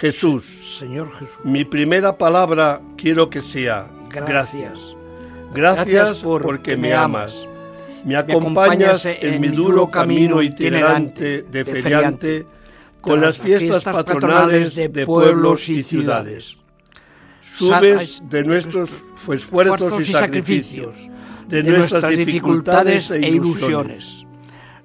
[0.00, 4.96] Jesús, Señor Jesús, mi primera palabra quiero que sea gracias.
[5.54, 7.46] Gracias, porque me amas.
[8.04, 12.46] Me acompañas en mi duro camino itinerante de feriante
[13.00, 16.56] con las fiestas patronales de pueblos y ciudades.
[17.40, 21.08] Subes de nuestros esfuerzos y sacrificios,
[21.48, 24.26] de nuestras dificultades e, e ilusiones.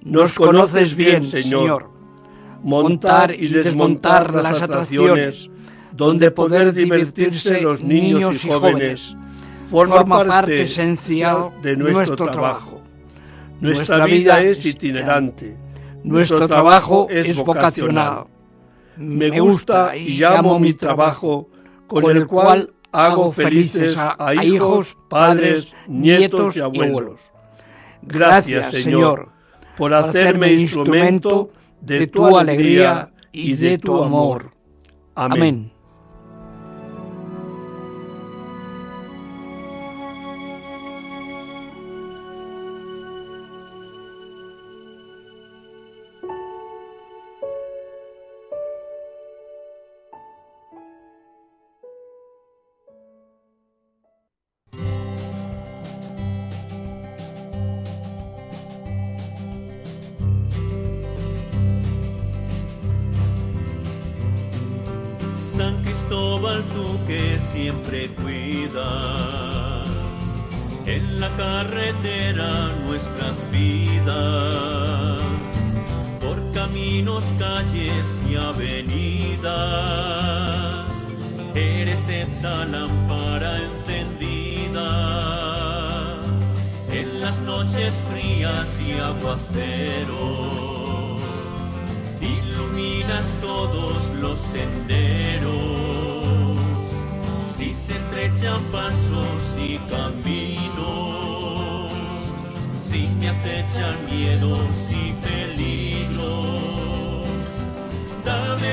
[0.03, 2.00] Nos conoces bien, Señor
[2.63, 5.49] montar y desmontar las atracciones,
[5.91, 9.15] donde poder divertirse los niños y jóvenes,
[9.69, 12.81] forma parte esencial de nuestro trabajo.
[13.59, 15.55] Nuestra vida es itinerante,
[16.03, 18.25] nuestro trabajo es vocacional.
[18.97, 21.49] Me gusta y amo mi trabajo,
[21.87, 27.21] con el cual hago felices a hijos, padres, nietos y abuelos.
[28.01, 29.29] Gracias, Señor,
[29.77, 34.51] por hacerme instrumento de tu alegría y de tu amor.
[35.15, 35.71] Amén.
[76.81, 79.45] caminos, calles y avenidas.
[81.53, 84.87] Eres esa lámpara encendida
[86.91, 90.55] en las noches frías y aguaceros.
[92.19, 95.51] Iluminas todos los senderos.
[97.55, 100.31] Si se estrechan pasos y caminos,
[102.83, 104.90] si me acechan miedos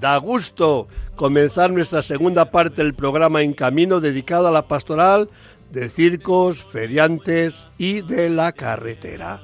[0.00, 5.30] da gusto comenzar nuestra segunda parte del programa En Camino dedicado a la pastoral
[5.70, 9.42] de circos, feriantes y de la carretera.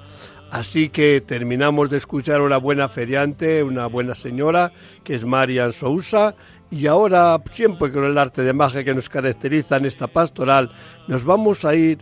[0.50, 6.34] Así que terminamos de escuchar una buena feriante, una buena señora, que es Marian Sousa,
[6.70, 10.70] y ahora, siempre con el arte de magia que nos caracteriza en esta pastoral,
[11.06, 11.98] nos vamos a ir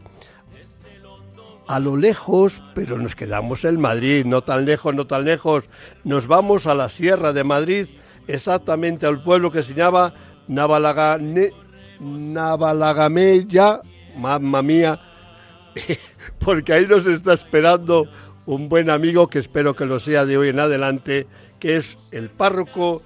[1.70, 5.70] a lo lejos, pero nos quedamos en Madrid, no tan lejos, no tan lejos.
[6.02, 7.86] Nos vamos a la Sierra de Madrid,
[8.26, 10.14] exactamente al pueblo que se llama
[10.48, 11.50] Navalagane,
[12.00, 13.80] Navalagamella,
[14.16, 15.00] mamma mía,
[16.38, 18.08] porque ahí nos está esperando
[18.46, 21.26] un buen amigo que espero que lo sea de hoy en adelante,
[21.58, 23.02] que es el párroco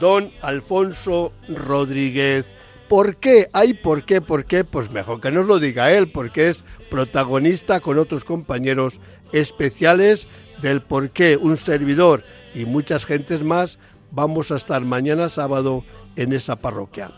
[0.00, 2.46] don Alfonso Rodríguez.
[2.88, 3.48] ¿Por qué?
[3.52, 4.20] Ay, ¿por qué?
[4.20, 4.64] ¿Por qué?
[4.64, 9.00] Pues mejor que nos lo diga él, porque es protagonista con otros compañeros
[9.32, 10.26] especiales
[10.60, 13.78] del por qué un servidor y muchas gentes más
[14.12, 15.82] vamos a estar mañana sábado
[16.16, 17.10] en esa parroquia.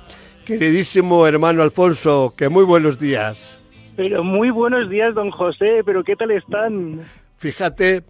[0.47, 3.61] Queridísimo hermano Alfonso, que muy buenos días.
[3.97, 7.01] Pero muy buenos días, don José, pero ¿qué tal están?
[7.37, 8.05] Fíjate,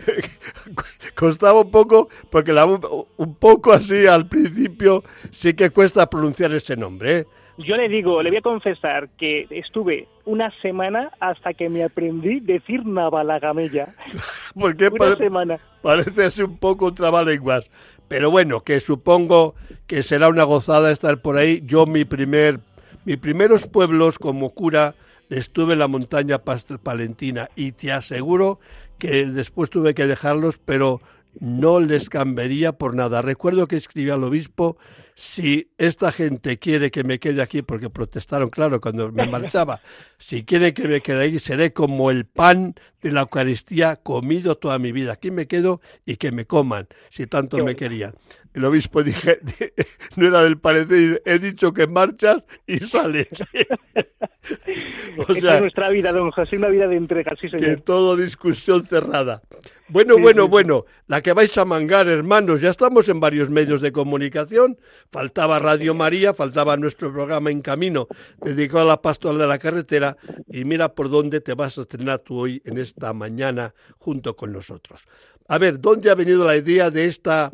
[1.14, 6.76] costaba un poco, porque la, un poco así al principio sí que cuesta pronunciar ese
[6.76, 7.18] nombre.
[7.18, 7.26] ¿eh?
[7.58, 12.38] Yo le digo, le voy a confesar que estuve una semana hasta que me aprendí
[12.38, 13.94] decir Navalagamella.
[14.54, 15.58] Porque una semana.
[15.82, 17.68] Parece así un poco un trabalenguas.
[18.06, 19.56] Pero bueno, que supongo
[19.88, 21.62] que será una gozada estar por ahí.
[21.66, 22.60] Yo mi primer,
[23.04, 24.94] mis primeros pueblos como cura
[25.28, 28.60] estuve en la montaña Pastel Palentina y te aseguro
[28.98, 31.00] que después tuve que dejarlos, pero
[31.40, 33.20] no les cambiaría por nada.
[33.20, 34.76] Recuerdo que escribí al obispo,
[35.20, 39.80] si esta gente quiere que me quede aquí, porque protestaron, claro, cuando me marchaba,
[40.16, 44.78] si quiere que me quede aquí, seré como el pan de la Eucaristía comido toda
[44.78, 45.14] mi vida.
[45.14, 48.14] Aquí me quedo y que me coman, si tanto me querían.
[48.58, 49.38] El obispo dije,
[50.16, 53.28] no era del parecer, he dicho que marchas y sales.
[55.28, 57.64] o sea, es nuestra vida, don José, una vida de entrega, sí señor.
[57.64, 59.42] Que todo discusión cerrada.
[59.90, 63.92] Bueno, bueno, bueno, la que vais a mangar, hermanos, ya estamos en varios medios de
[63.92, 64.76] comunicación.
[65.08, 68.08] Faltaba Radio María, faltaba nuestro programa En Camino,
[68.42, 70.16] dedicado a la pastoral de la carretera.
[70.48, 74.52] Y mira por dónde te vas a estrenar tú hoy en esta mañana junto con
[74.52, 75.06] nosotros.
[75.50, 77.50] A ver, ¿dónde ha venido la idea de esta,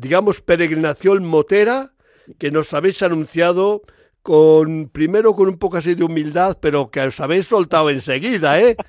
[0.00, 1.92] digamos, peregrinación motera
[2.38, 3.82] que nos habéis anunciado?
[4.22, 8.76] con primero con un poco así de humildad, pero que os habéis soltado enseguida, ¿eh?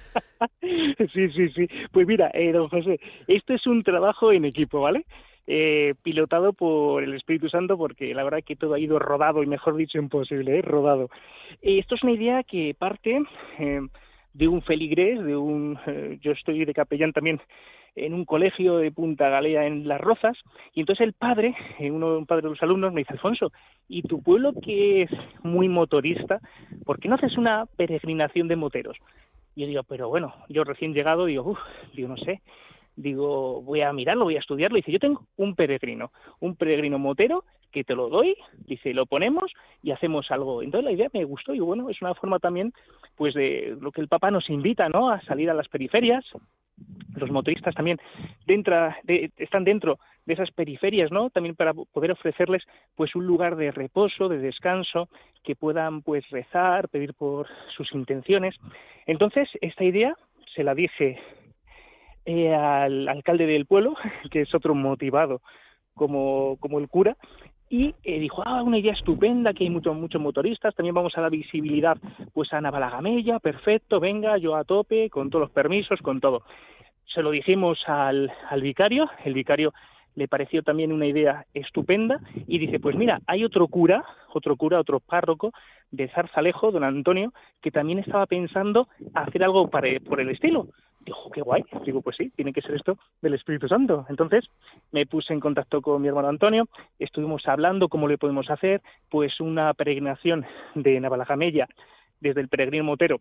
[1.14, 1.68] Sí, sí, sí.
[1.92, 5.06] Pues mira, eh, don José, esto es un trabajo en equipo, ¿vale?
[5.48, 9.48] Eh, pilotado por el Espíritu Santo, porque la verdad que todo ha ido rodado, y
[9.48, 10.62] mejor dicho imposible, ¿eh?
[10.62, 11.10] rodado.
[11.62, 13.22] Eh, esto es una idea que parte
[13.60, 13.82] eh,
[14.34, 15.78] de un feligrés, de un...
[16.22, 17.42] yo estoy de capellán también
[17.96, 20.38] en un colegio de Punta Galea en Las Rozas,
[20.74, 23.52] y entonces el padre, uno un padre de los alumnos, me dice, Alfonso,
[23.88, 25.12] ¿y tu pueblo que es
[25.44, 26.40] muy motorista,
[26.86, 28.98] por qué no haces una peregrinación de moteros?
[29.56, 31.60] Y yo digo, pero bueno, yo recién llegado digo, uff,
[31.94, 32.42] digo, no sé,
[32.96, 34.76] digo, voy a mirarlo, voy a estudiarlo.
[34.76, 39.52] Dice, yo tengo un peregrino, un peregrino motero que te lo doy, dice, lo ponemos
[39.82, 40.62] y hacemos algo.
[40.62, 42.74] Entonces la idea me gustó y bueno, es una forma también,
[43.16, 45.10] pues de lo que el Papa nos invita, ¿no?
[45.10, 46.26] A salir a las periferias.
[47.16, 48.00] Los motoristas también
[48.48, 48.94] dentro,
[49.38, 51.30] están dentro de esas periferias, ¿no?
[51.30, 52.64] También para poder ofrecerles,
[52.96, 55.10] pues, un lugar de reposo, de descanso,
[55.44, 58.56] que puedan, pues, rezar, pedir por sus intenciones.
[59.06, 60.16] Entonces, esta idea
[60.56, 61.20] se la dije
[62.26, 63.96] eh, al alcalde del pueblo,
[64.32, 65.42] que es otro motivado
[65.94, 67.18] como, como el cura,
[67.72, 71.22] y eh, dijo, ah, una idea estupenda, que hay muchos muchos motoristas, también vamos a
[71.22, 71.98] dar visibilidad
[72.34, 76.44] pues a Navalagamella, perfecto, venga, yo a tope, con todos los permisos, con todo.
[77.16, 79.74] Se lo dijimos al, al vicario, el vicario
[80.16, 84.04] le pareció también una idea estupenda y dice, pues mira, hay otro cura,
[84.34, 85.54] otro cura, otro párroco
[85.92, 87.32] de Zarzalejo, don Antonio,
[87.62, 90.68] que también estaba pensando hacer algo para, por el estilo.
[91.06, 91.64] Dijo, qué guay.
[91.86, 94.06] Digo, pues sí, tiene que ser esto del Espíritu Santo.
[94.10, 94.46] Entonces
[94.92, 96.68] me puse en contacto con mi hermano Antonio,
[97.00, 101.68] estuvimos hablando cómo le podemos hacer, pues una peregrinación de Navalajamella
[102.20, 103.20] desde el peregrino Motero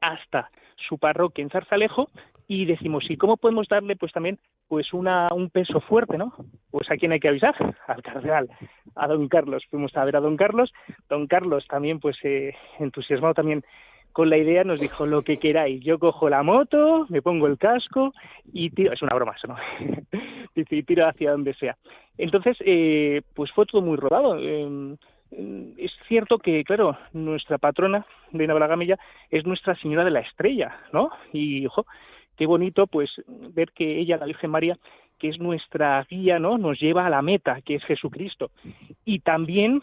[0.00, 0.50] hasta
[0.88, 2.08] su parroquia en Zarzalejo
[2.46, 4.38] y decimos, ¿y cómo podemos darle pues también
[4.68, 6.32] pues una, un peso fuerte, ¿no?
[6.70, 7.54] Pues a quién hay que avisar,
[7.86, 8.48] al cardenal,
[8.94, 9.64] a don Carlos.
[9.70, 10.72] Fuimos a ver a don Carlos,
[11.08, 13.64] don Carlos también pues eh, entusiasmado también
[14.12, 17.58] con la idea nos dijo lo que queráis, yo cojo la moto, me pongo el
[17.58, 18.12] casco
[18.52, 19.56] y tiro, es una broma eso, ¿no?
[20.54, 21.76] y tiro hacia donde sea.
[22.16, 24.36] Entonces, eh, pues fue todo muy rodado.
[24.40, 24.96] Eh,
[25.76, 28.98] es cierto que, claro, nuestra patrona de Navalagamella
[29.30, 31.10] es Nuestra Señora de la Estrella, ¿no?
[31.32, 31.86] Y, ojo,
[32.36, 34.78] qué bonito, pues, ver que ella, la Virgen María,
[35.18, 36.58] que es nuestra guía, ¿no?
[36.58, 38.50] Nos lleva a la meta, que es Jesucristo.
[39.04, 39.82] Y también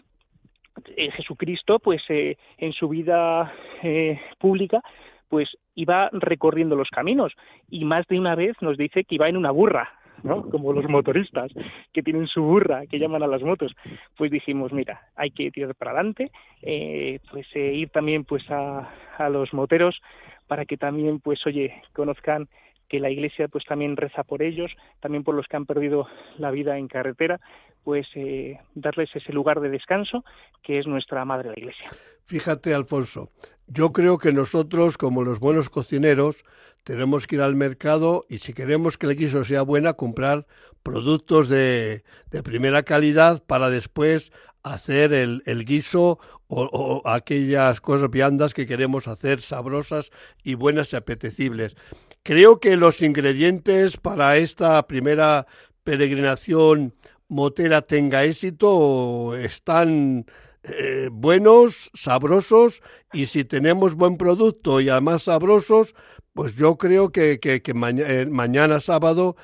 [0.96, 3.52] eh, Jesucristo, pues, eh, en su vida
[3.82, 4.80] eh, pública,
[5.28, 7.32] pues, iba recorriendo los caminos.
[7.68, 9.90] Y más de una vez nos dice que iba en una burra,
[10.22, 10.48] ¿no?
[10.48, 11.52] Como los motoristas
[11.92, 13.74] que tienen su burra, que llaman a las motos.
[14.16, 16.30] Pues dijimos, mira, hay que tirar para adelante,
[16.62, 20.00] eh, pues eh, ir también pues a, a los moteros
[20.46, 22.48] para que también, pues oye, conozcan
[22.88, 24.70] que la Iglesia pues también reza por ellos,
[25.00, 26.06] también por los que han perdido
[26.38, 27.40] la vida en carretera,
[27.86, 30.24] pues eh, darles ese lugar de descanso
[30.60, 31.88] que es nuestra Madre la Iglesia.
[32.24, 33.30] Fíjate, Alfonso,
[33.68, 36.44] yo creo que nosotros, como los buenos cocineros,
[36.82, 40.48] tenemos que ir al mercado y si queremos que el guiso sea buena, comprar
[40.82, 44.32] productos de, de primera calidad para después
[44.64, 46.18] hacer el, guiso
[46.48, 50.10] o, o, aquellas cosas viandas que queremos hacer sabrosas
[50.42, 51.76] y buenas y apetecibles.
[52.24, 55.46] Creo que los ingredientes para esta primera
[55.84, 56.92] peregrinación
[57.28, 60.26] motera tenga éxito están
[60.62, 65.94] eh, buenos, sabrosos, y si tenemos buen producto y además sabrosos,
[66.34, 69.36] pues yo creo que, que, eh, mañana sábado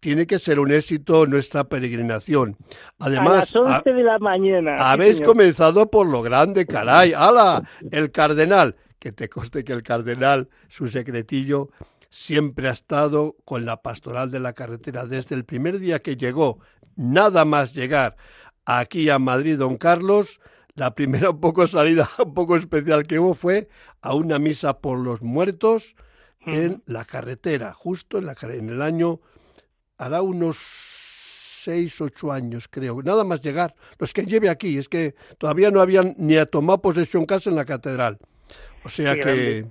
[0.00, 2.56] tiene que ser un éxito nuestra peregrinación.
[3.00, 4.76] Además, a las 11 de la mañana.
[4.78, 7.12] Habéis comenzado por lo grande, caray.
[7.12, 7.62] ¡Hala!
[7.90, 8.76] El cardenal.
[8.98, 11.70] Que te coste que el cardenal, su secretillo,
[12.10, 16.60] siempre ha estado con la pastoral de la carretera desde el primer día que llegó,
[16.96, 18.16] nada más llegar
[18.64, 20.40] aquí a Madrid, don Carlos.
[20.74, 23.68] La primera un poco salida, un poco especial que hubo fue
[24.00, 25.96] a una misa por los muertos
[26.46, 29.20] en la carretera, justo en, la, en el año
[29.98, 30.56] hará unos
[31.68, 33.74] seis, ocho años, creo, nada más llegar.
[33.98, 37.56] Los que lleve aquí, es que todavía no habían ni a tomar posesión casa en
[37.56, 38.18] la catedral.
[38.84, 39.66] O sea que...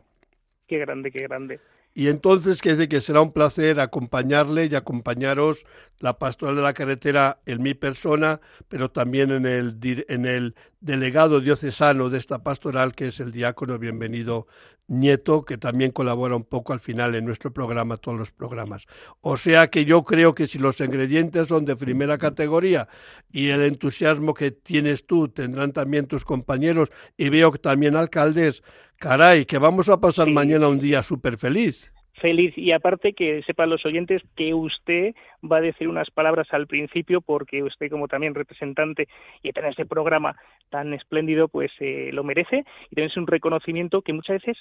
[0.68, 1.60] Qué grande, qué grande.
[1.98, 5.66] Y entonces que dice que será un placer acompañarle y acompañaros
[5.98, 11.40] la pastoral de la carretera en mi persona, pero también en el, en el delegado
[11.40, 14.46] diocesano de esta pastoral, que es el diácono bienvenido
[14.90, 18.86] Nieto, que también colabora un poco al final en nuestro programa, todos los programas.
[19.22, 22.88] O sea que yo creo que si los ingredientes son de primera categoría
[23.32, 28.62] y el entusiasmo que tienes tú tendrán también tus compañeros y veo que también alcaldes,
[28.98, 31.92] caray, que vamos a pasar mañana un día súper feliz.
[32.20, 36.66] Feliz y aparte que sepan los oyentes que usted va a decir unas palabras al
[36.66, 39.08] principio porque usted como también representante
[39.44, 40.36] y tener este programa
[40.72, 42.64] tan espléndido pues eh, lo merece.
[42.90, 44.58] Y tener un reconocimiento que muchas veces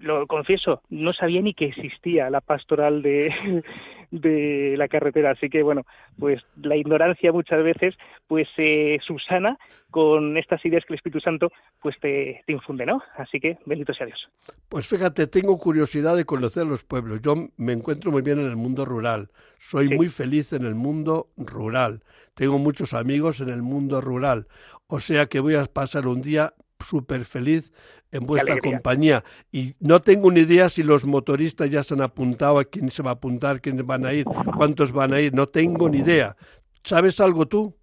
[0.00, 3.62] lo confieso no sabía ni que existía la pastoral de,
[4.10, 5.32] de la carretera.
[5.32, 5.84] Así que bueno
[6.18, 7.94] pues la ignorancia muchas veces
[8.26, 9.58] pues se subsana
[9.90, 13.92] con estas ideas que el Espíritu Santo pues te, te infunde no así que bendito
[13.94, 14.28] sea Dios.
[14.68, 17.20] Pues fíjate tengo curiosidad de conocer los pueblos.
[17.22, 19.30] Yo me encuentro muy bien en el mundo rural.
[19.58, 22.02] Soy muy feliz en el mundo rural.
[22.34, 24.46] Tengo muchos amigos en el mundo rural.
[24.86, 27.72] O sea que voy a pasar un día súper feliz
[28.12, 29.24] en vuestra compañía.
[29.52, 33.02] Y no tengo ni idea si los motoristas ya se han apuntado, a quién se
[33.02, 34.24] va a apuntar, quiénes van a ir,
[34.56, 35.34] cuántos van a ir.
[35.34, 36.36] No tengo ni idea.
[36.82, 37.74] ¿Sabes algo tú?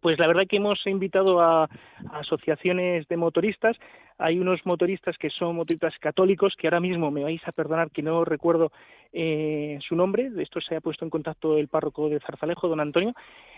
[0.00, 1.68] Pues la verdad que hemos invitado a,
[2.12, 3.76] asociaciones de motoristas.
[4.18, 8.02] Hay unos motoristas que son motoristas católicos, que ahora mismo me vais a perdonar que
[8.02, 8.70] no recuerdo
[9.12, 10.30] eh, su nombre.
[10.38, 13.14] Esto se ha puesto en contacto el párroco de Zarzalejo, don Antonio,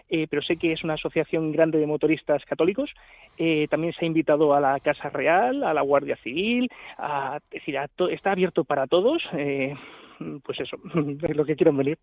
[0.09, 2.90] eh, pero sé que es una asociación grande de motoristas católicos.
[3.36, 7.76] Eh, también se ha invitado a la Casa Real, a la Guardia Civil, a, decir,
[8.11, 9.22] está abierto para todos.
[9.30, 10.76] pues eso,
[11.28, 11.98] es lo que quieran venir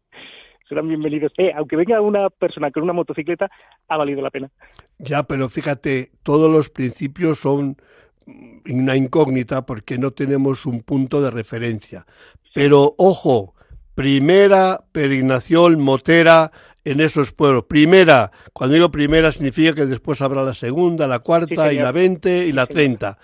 [0.67, 1.31] serán bienvenidos.
[1.37, 3.49] Eh, aunque venga una persona con una motocicleta,
[3.87, 4.49] ha valido la pena.
[4.99, 7.77] Ya, pero fíjate, todos los principios son
[8.69, 12.05] una incógnita porque no tenemos un punto de referencia.
[12.53, 13.55] Pero ojo,
[13.95, 16.51] primera peregrinación motera
[16.83, 17.65] en esos pueblos.
[17.65, 22.45] Primera, cuando digo primera significa que después habrá la segunda, la cuarta y la veinte
[22.45, 23.17] y la treinta.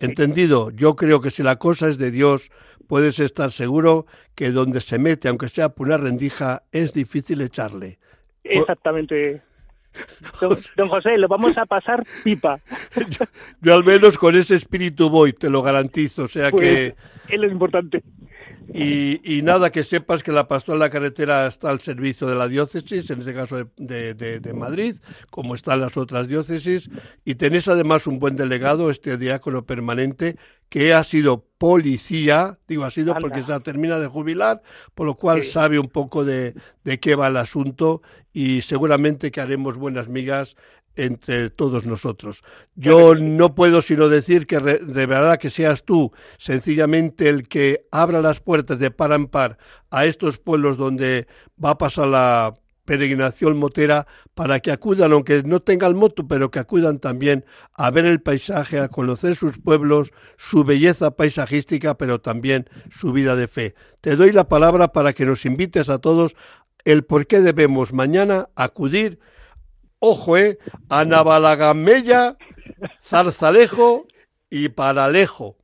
[0.00, 2.50] Entendido, yo creo que si la cosa es de Dios,
[2.86, 7.98] puedes estar seguro que donde se mete, aunque sea por una rendija, es difícil echarle.
[8.44, 9.42] Exactamente.
[10.76, 12.60] Don, José, lo vamos a pasar pipa.
[13.60, 16.24] Yo, al menos con ese espíritu voy, te lo garantizo.
[16.24, 17.34] O sea pues, que.
[17.34, 18.02] Es lo importante.
[18.72, 22.48] Y, nada, que sepas que la pastoral de la carretera está al servicio de la
[22.48, 24.96] diócesis, en este caso de, de, Madrid,
[25.30, 26.90] como están las otras diócesis,
[27.24, 30.36] y tenés además un buen delegado, este diácono permanente,
[30.68, 34.62] que ha sido policía, digo ha sido porque se termina de jubilar,
[34.94, 36.54] por lo cual sabe un poco de,
[36.84, 38.02] de qué va el asunto.
[38.34, 40.54] Y seguramente que haremos buenas migas
[40.96, 42.42] entre todos nosotros.
[42.74, 48.20] Yo no puedo sino decir que de verdad que seas tú sencillamente el que abra
[48.20, 49.58] las puertas de par en par
[49.90, 51.26] a estos pueblos donde
[51.62, 52.54] va a pasar la
[52.88, 58.06] peregrinación motera para que acudan, aunque no tengan moto, pero que acudan también a ver
[58.06, 63.74] el paisaje, a conocer sus pueblos, su belleza paisajística, pero también su vida de fe.
[64.00, 66.34] Te doy la palabra para que nos invites a todos
[66.86, 69.18] el por qué debemos mañana acudir
[70.00, 72.36] ojo, eh, a Navalagamella,
[73.02, 74.06] Zarzalejo
[74.50, 75.56] y Paralejo.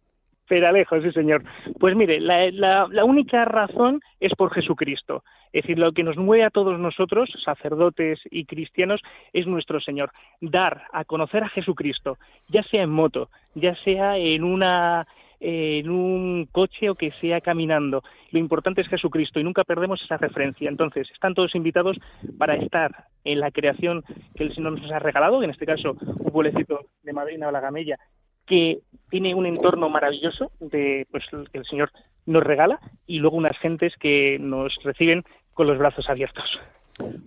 [0.47, 1.43] Peralejo, sí, señor.
[1.81, 5.25] Pues mire, la, la, única razón es por Jesucristo.
[5.53, 9.01] Es decir, lo que nos mueve a todos nosotros, sacerdotes y cristianos,
[9.33, 10.11] es nuestro Señor.
[10.41, 12.19] Dar a conocer a Jesucristo,
[12.49, 15.07] ya sea en moto, ya sea en una
[15.47, 18.03] en un coche o que sea caminando.
[18.31, 20.71] Lo importante es Jesucristo y nunca perdemos esa referencia.
[20.71, 21.99] Entonces, están todos invitados
[22.39, 24.03] para estar en la creación
[24.35, 27.61] que el Señor nos ha regalado, en este caso un pueblecito de Madrina o la
[27.61, 27.99] Gamella,
[28.47, 28.79] que
[29.11, 31.91] tiene un entorno maravilloso de pues que el Señor
[32.25, 36.59] nos regala y luego unas gentes que nos reciben con los brazos abiertos.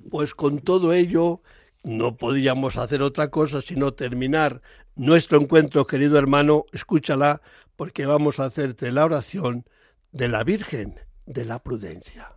[0.09, 1.41] Pues con todo ello
[1.83, 4.61] no podíamos hacer otra cosa sino terminar
[4.95, 7.41] nuestro encuentro, querido hermano, escúchala,
[7.77, 9.65] porque vamos a hacerte la oración
[10.11, 12.33] de la Virgen de la Prudencia.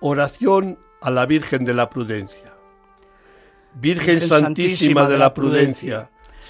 [0.00, 2.52] Oración a la Virgen de la Prudencia.
[3.74, 6.10] Virgen, Santísima de la Prudencia,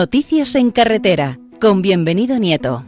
[0.00, 2.82] Noticias en carretera con bienvenido Nieto.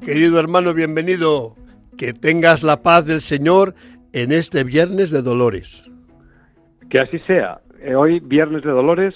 [0.00, 1.56] Querido hermano, bienvenido.
[1.98, 3.74] Que tengas la paz del Señor
[4.14, 5.90] en este viernes de Dolores.
[6.88, 7.60] Que así sea.
[7.80, 9.14] Eh, hoy, viernes de Dolores,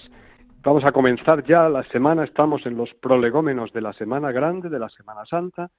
[0.63, 2.25] vamos a comenzar ya la semana.
[2.25, 5.71] Estamos en los prolegómenos de la Semana Grande, de la Semana Santa.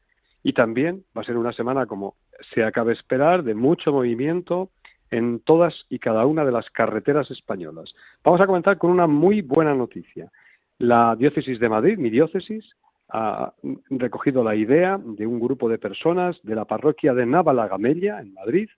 [0.43, 2.15] Y también va a ser una semana, como
[2.53, 4.71] se acaba de esperar, de mucho movimiento,
[5.11, 7.93] en todas y cada una de las carreteras españolas.
[8.23, 10.31] Vamos a comenzar con una muy buena noticia.
[10.77, 12.65] La diócesis de Madrid, mi diócesis,
[13.09, 13.53] ha
[13.89, 18.69] recogido la idea de un grupo de personas de la parroquia de Navalagamella, en Madrid,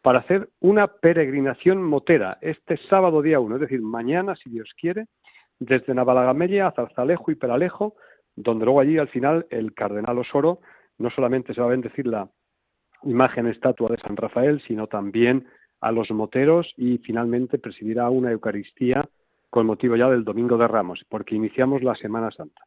[0.00, 5.06] para hacer una peregrinación motera este sábado día 1, es decir, mañana, si Dios quiere,
[5.58, 7.94] desde Navalagamella a Zarzalejo y Peralejo,
[8.36, 10.60] donde luego allí al final el cardenal Osoro
[10.98, 12.28] no solamente se va a bendecir la
[13.04, 15.46] imagen estatua de San Rafael, sino también
[15.80, 19.08] a los moteros y finalmente presidirá una Eucaristía
[19.50, 22.62] con motivo ya del Domingo de Ramos, porque iniciamos la Semana Santa.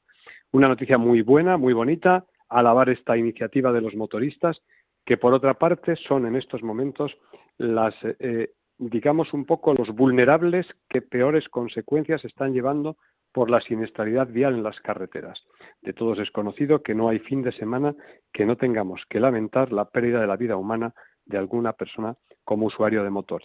[0.51, 4.61] Una noticia muy buena, muy bonita, alabar esta iniciativa de los motoristas,
[5.05, 7.17] que por otra parte son en estos momentos
[7.57, 12.97] las, eh, digamos, un poco los vulnerables que peores consecuencias están llevando
[13.37, 15.39] por la siniestralidad vial en las carreteras.
[15.83, 17.93] De todos es conocido que no hay fin de semana
[18.33, 22.65] que no tengamos que lamentar la pérdida de la vida humana de alguna persona como
[22.65, 23.43] usuario de motor,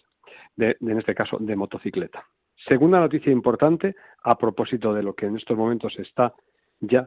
[0.56, 2.24] en este caso de motocicleta.
[2.66, 6.32] Segunda noticia importante, a propósito de lo que en estos momentos está
[6.80, 7.06] ya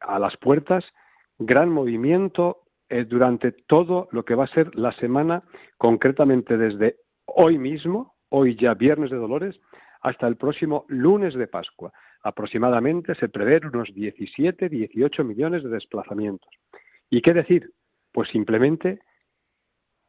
[0.00, 0.84] a las puertas,
[1.38, 5.42] gran movimiento eh, durante todo lo que va a ser la semana,
[5.78, 9.58] concretamente desde hoy mismo, hoy ya viernes de Dolores,
[10.02, 11.92] hasta el próximo lunes de Pascua.
[12.26, 16.50] Aproximadamente se prevén unos 17, 18 millones de desplazamientos.
[17.08, 17.70] ¿Y qué decir?
[18.10, 18.98] Pues simplemente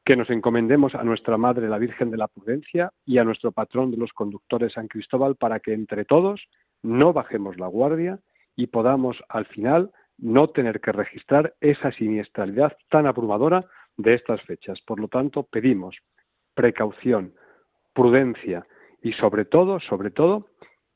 [0.04, 3.92] que nos encomendemos a nuestra Madre la Virgen de la Prudencia y a nuestro patrón
[3.92, 6.42] de los conductores San Cristóbal para que entre todos
[6.82, 8.18] no bajemos la guardia
[8.56, 13.64] y podamos al final no tener que registrar esa siniestralidad tan abrumadora
[13.96, 14.82] de estas fechas.
[14.82, 15.96] Por lo tanto, pedimos
[16.56, 17.36] precaución,
[17.94, 18.66] prudencia
[19.04, 20.48] y sobre todo, sobre todo,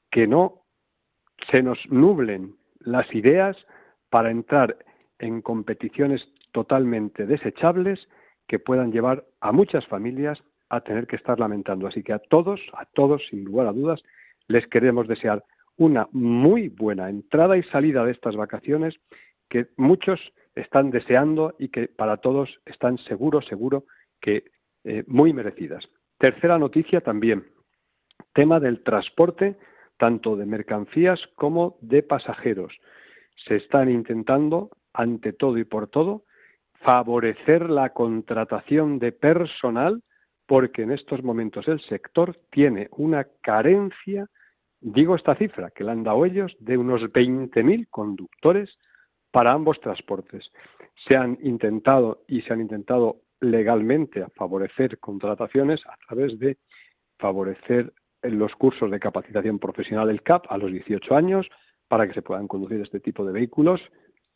[0.09, 0.60] que no
[1.51, 3.57] se nos nublen las ideas
[4.09, 4.77] para entrar
[5.19, 8.07] en competiciones totalmente desechables
[8.47, 11.87] que puedan llevar a muchas familias a tener que estar lamentando.
[11.87, 14.01] Así que a todos, a todos, sin lugar a dudas,
[14.47, 15.43] les queremos desear
[15.77, 18.95] una muy buena entrada y salida de estas vacaciones
[19.49, 20.19] que muchos
[20.55, 23.85] están deseando y que para todos están seguros, seguro
[24.21, 24.45] que
[24.83, 25.87] eh, muy merecidas.
[26.17, 27.45] Tercera noticia también,
[28.33, 29.57] tema del transporte
[30.01, 32.75] tanto de mercancías como de pasajeros.
[33.45, 36.23] Se están intentando, ante todo y por todo,
[36.79, 40.01] favorecer la contratación de personal
[40.47, 44.25] porque en estos momentos el sector tiene una carencia,
[44.79, 48.75] digo esta cifra, que le han dado ellos, de unos 20.000 conductores
[49.29, 50.51] para ambos transportes.
[51.07, 56.57] Se han intentado y se han intentado legalmente favorecer contrataciones a través de
[57.19, 57.93] favorecer
[58.23, 61.47] los cursos de capacitación profesional del CAP a los 18 años
[61.87, 63.81] para que se puedan conducir este tipo de vehículos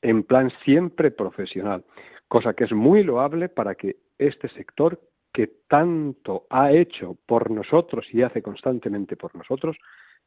[0.02, 1.84] en plan siempre profesional,
[2.28, 5.00] cosa que es muy loable para que este sector
[5.34, 9.76] que tanto ha hecho por nosotros y hace constantemente por nosotros,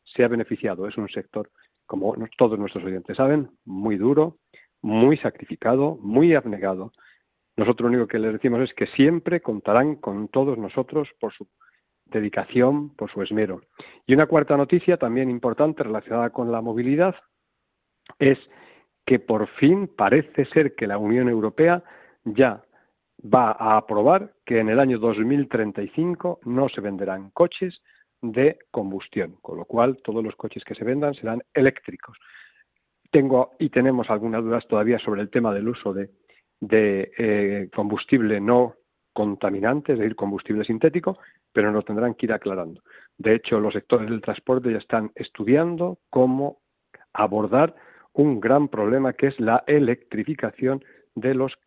[0.04, 0.86] sea beneficiado.
[0.86, 1.50] Es un sector,
[1.86, 4.36] como todos nuestros oyentes saben, muy duro,
[4.82, 6.92] muy sacrificado, muy abnegado.
[7.56, 11.48] Nosotros lo único que les decimos es que siempre contarán con todos nosotros por su
[12.10, 13.62] dedicación, por su esmero.
[14.06, 17.14] Y una cuarta noticia también importante relacionada con la movilidad
[18.18, 18.38] es
[19.04, 21.82] que por fin parece ser que la Unión Europea
[22.24, 22.62] ya
[23.22, 27.82] va a aprobar que en el año 2035 no se venderán coches
[28.20, 32.16] de combustión, con lo cual todos los coches que se vendan serán eléctricos.
[33.10, 36.10] Tengo y tenemos algunas dudas todavía sobre el tema del uso de,
[36.70, 38.74] eh, combustible no
[39.12, 41.18] contaminante, es decir, combustible sintético,
[41.52, 42.82] pero nos tendrán que ir aclarando.
[43.16, 46.58] De hecho, los sectores del transporte ya están estudiando cómo
[47.12, 47.74] abordar
[48.12, 50.84] un gran problema que es la electrificación
[51.14, 51.58] de los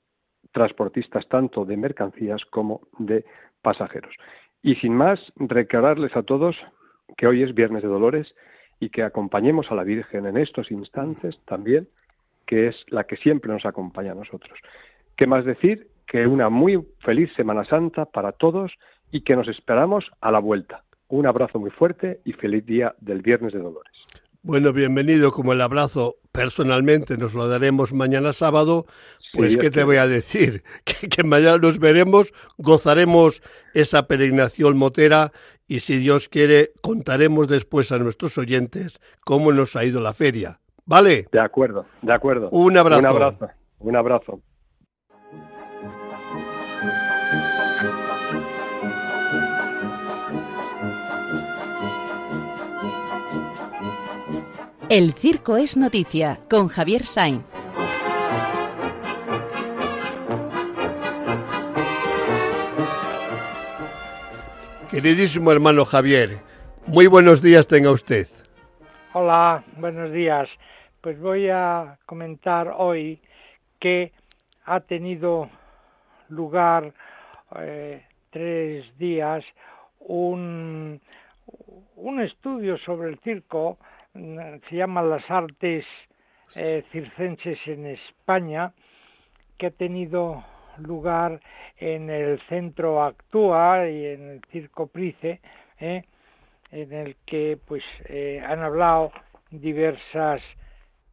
[0.51, 3.25] transportistas tanto de mercancías como de
[3.61, 4.15] pasajeros.
[4.61, 6.55] Y sin más, recordarles a todos
[7.17, 8.33] que hoy es Viernes de Dolores
[8.79, 11.87] y que acompañemos a la Virgen en estos instantes también,
[12.45, 14.57] que es la que siempre nos acompaña a nosotros.
[15.15, 15.87] ¿Qué más decir?
[16.07, 18.71] Que una muy feliz Semana Santa para todos
[19.11, 20.83] y que nos esperamos a la vuelta.
[21.07, 23.91] Un abrazo muy fuerte y feliz día del Viernes de Dolores.
[24.43, 28.85] Bueno, bienvenido como el abrazo personalmente nos lo daremos mañana sábado,
[29.33, 30.63] pues ¿qué te voy a decir?
[31.09, 33.43] Que, mañana nos veremos, gozaremos
[33.73, 35.31] esa peregrinación motera
[35.67, 40.59] y si Dios quiere contaremos después a nuestros oyentes cómo nos ha ido la feria.
[40.85, 41.27] ¿Vale?
[41.31, 42.49] De acuerdo, de acuerdo.
[42.51, 43.01] Un abrazo.
[43.01, 43.49] Un abrazo.
[43.79, 44.41] Un abrazo.
[54.93, 57.45] El Circo es Noticia con Javier Sainz.
[64.89, 66.39] Queridísimo hermano Javier,
[66.87, 68.27] muy buenos días tenga usted.
[69.13, 70.49] Hola, buenos días.
[70.99, 73.21] Pues voy a comentar hoy
[73.79, 74.11] que
[74.65, 75.49] ha tenido
[76.27, 76.93] lugar
[77.55, 79.45] eh, tres días
[79.99, 80.99] un,
[81.95, 83.77] un estudio sobre el circo
[84.13, 85.85] se llama Las Artes
[86.55, 88.73] eh, Circenses en España,
[89.57, 90.43] que ha tenido
[90.77, 91.39] lugar
[91.77, 95.39] en el Centro Actúa y en el Circo Price,
[95.79, 96.03] eh,
[96.71, 99.11] en el que pues eh, han hablado
[99.49, 100.41] diversas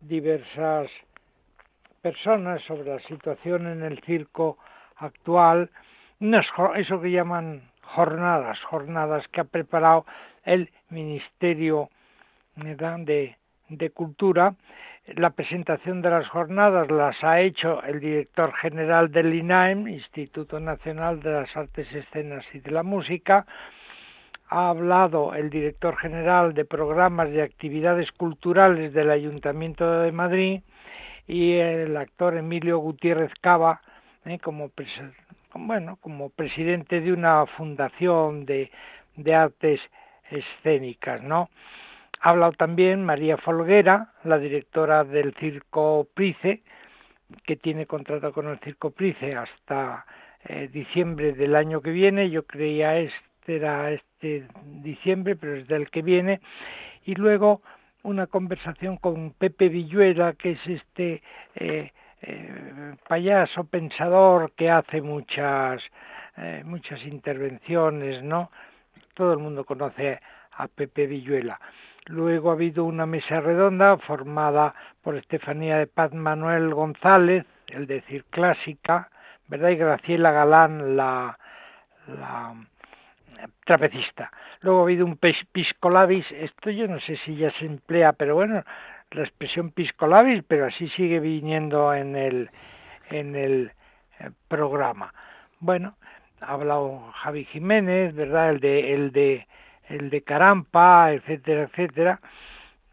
[0.00, 0.88] diversas
[2.00, 4.58] personas sobre la situación en el circo
[4.96, 5.70] actual,
[6.20, 10.06] eso que llaman jornadas, jornadas que ha preparado
[10.44, 11.90] el Ministerio
[12.58, 13.36] de,
[13.68, 14.54] de Cultura.
[15.06, 21.20] La presentación de las jornadas las ha hecho el director general del INAEM, Instituto Nacional
[21.20, 23.46] de las Artes Escenas y de la Música.
[24.50, 30.60] Ha hablado el director general de programas y actividades culturales del Ayuntamiento de Madrid
[31.26, 33.80] y el actor Emilio Gutiérrez Cava,
[34.24, 34.70] eh, como,
[35.54, 38.70] bueno, como presidente de una fundación de,
[39.16, 39.80] de artes
[40.30, 41.48] escénicas, ¿no?
[42.20, 46.62] Ha hablado también María Folguera, la directora del Circo Price,
[47.44, 50.04] que tiene contrato con el Circo Price hasta
[50.44, 52.28] eh, diciembre del año que viene.
[52.30, 54.46] Yo creía este era este
[54.82, 56.40] diciembre, pero es del que viene.
[57.04, 57.62] Y luego
[58.02, 61.22] una conversación con Pepe Villuela, que es este
[61.54, 65.82] eh, eh, payaso pensador que hace muchas
[66.64, 68.52] muchas intervenciones, ¿no?
[69.14, 70.20] Todo el mundo conoce
[70.52, 71.58] a Pepe Villuela.
[72.08, 78.24] Luego ha habido una mesa redonda formada por Estefanía de Paz Manuel González, el decir
[78.30, 79.10] clásica,
[79.46, 79.70] ¿verdad?
[79.70, 81.38] Y Graciela Galán, la,
[82.06, 82.54] la
[83.64, 84.32] trapecista.
[84.60, 85.18] Luego ha habido un
[85.52, 88.64] piscolabis, esto yo no sé si ya se emplea, pero bueno,
[89.10, 92.50] la expresión piscolabis, pero así sigue viniendo en el,
[93.10, 93.72] en el
[94.18, 95.12] eh, programa.
[95.60, 95.96] Bueno,
[96.40, 98.50] ha hablado Javi Jiménez, ¿verdad?
[98.50, 99.46] El de, el de
[99.88, 102.20] el de Carampa, etcétera, etcétera.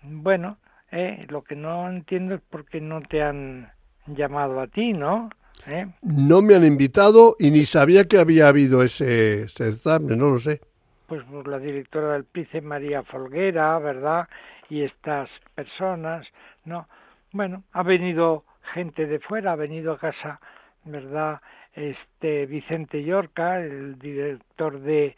[0.01, 0.57] Bueno,
[0.91, 3.71] eh, lo que no entiendo es por qué no te han
[4.07, 5.29] llamado a ti, ¿no?
[5.67, 5.87] ¿eh?
[6.01, 10.61] No me han invitado y ni sabía que había habido ese certamen, no lo sé.
[11.07, 14.27] Pues por la directora del PICE, María Folguera, ¿verdad?
[14.69, 16.25] Y estas personas,
[16.63, 16.87] ¿no?
[17.31, 18.43] Bueno, ha venido
[18.73, 20.39] gente de fuera, ha venido a casa,
[20.83, 21.41] ¿verdad?
[21.73, 25.15] Este Vicente Yorca, el director de,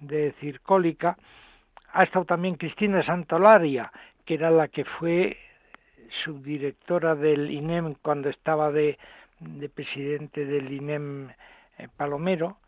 [0.00, 1.16] de Circólica,
[1.92, 3.90] ha estado también Cristina Santolaria,
[4.24, 5.36] que era la que fue
[6.24, 8.98] subdirectora del INEM cuando estaba de,
[9.40, 11.30] de presidente del INEM
[11.78, 12.58] eh, Palomero,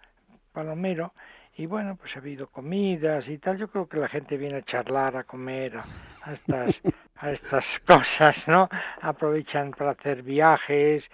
[0.53, 1.13] Palomero,
[1.57, 3.59] y bueno, pues ha habido comidas y tal.
[3.59, 5.77] Yo creo que la gente viene a charlar, a comer,
[6.23, 6.71] a, estas,
[7.17, 8.69] a estas cosas, ¿no?
[9.03, 11.05] Aprovechan para hacer viajes,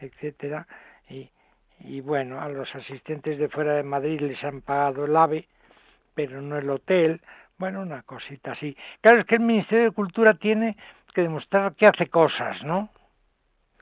[0.00, 0.66] etcétera.
[1.08, 1.30] Y,
[1.78, 5.46] y bueno, a los asistentes de fuera de Madrid les han pagado el AVE,
[6.14, 7.20] pero no el hotel.
[7.58, 8.76] Bueno, una cosita así.
[9.00, 10.76] Claro, es que el Ministerio de Cultura tiene
[11.14, 12.90] que demostrar que hace cosas, ¿no?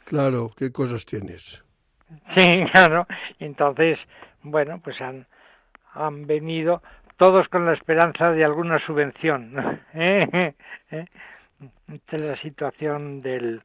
[0.05, 1.64] Claro, ¿qué cosas tienes?
[2.35, 3.07] Sí, claro.
[3.39, 3.99] Entonces,
[4.43, 5.26] bueno, pues han,
[5.95, 6.83] han venido
[7.16, 9.81] todos con la esperanza de alguna subvención.
[9.95, 10.55] ¿Eh?
[10.91, 11.05] ¿Eh?
[11.93, 13.62] Esta es la situación del,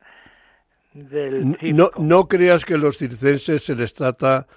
[0.94, 4.48] del no, no creas que a los circenses se les trata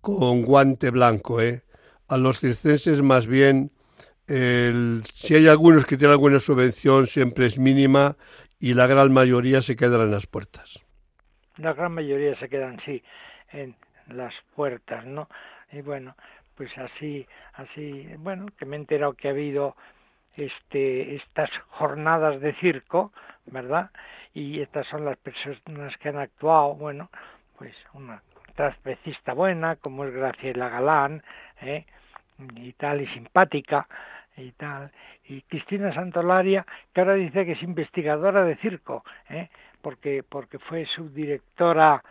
[0.00, 1.62] con guante blanco, ¿eh?
[2.08, 3.70] A los circenses más bien,
[4.28, 8.16] el, si hay algunos que tienen alguna subvención, siempre es mínima
[8.58, 10.84] y la gran mayoría se quedan en las puertas.
[11.56, 13.02] La gran mayoría se quedan, sí,
[13.52, 13.74] en
[14.08, 15.28] las puertas, ¿no?
[15.72, 16.14] Y bueno,
[16.54, 19.76] pues así, así, bueno, que me he enterado que ha habido
[20.36, 23.12] este, estas jornadas de circo,
[23.46, 23.90] ¿verdad?
[24.34, 27.10] Y estas son las personas que han actuado, bueno,
[27.58, 28.22] pues una
[28.54, 31.22] trapecista buena, como es Graciela Galán,
[31.60, 31.86] ¿eh?
[32.56, 33.86] Y tal, y simpática,
[34.36, 34.90] y tal.
[35.28, 39.48] Y Cristina Santolaria, que ahora dice que es investigadora de circo, ¿eh?
[39.82, 42.02] porque, porque fue subdirectora,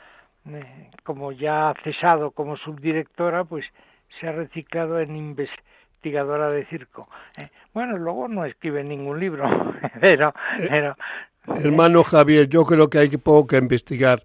[0.50, 3.66] eh, como ya ha cesado como subdirectora, pues
[4.20, 7.10] se ha reciclado en investigadora de circo.
[7.38, 7.50] ¿eh?
[7.74, 9.46] Bueno, luego no escribe ningún libro,
[10.02, 10.96] pero, Eh, pero...
[11.48, 14.24] Hermano Javier, yo creo que hay poco que investigar.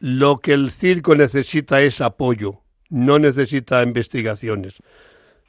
[0.00, 4.82] Lo que el circo necesita es apoyo, no necesita investigaciones.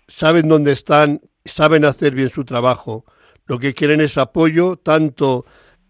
[0.07, 3.05] Saben dónde están, saben hacer bien su trabajo.
[3.45, 5.45] Lo que quieren es apoyo, tanto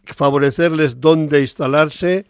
[0.05, 2.27] favorecerles dónde instalarse,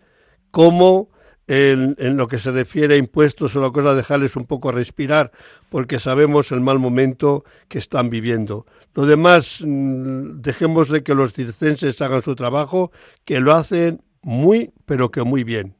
[0.51, 1.09] como
[1.47, 5.31] en, en, lo que se refiere a impuestos o la cosa, dejarles un poco respirar,
[5.69, 8.65] porque sabemos el mal momento que están viviendo.
[8.93, 12.91] Lo demás, dejemos de que los circenses hagan su trabajo,
[13.25, 15.75] que lo hacen muy, pero que muy bien.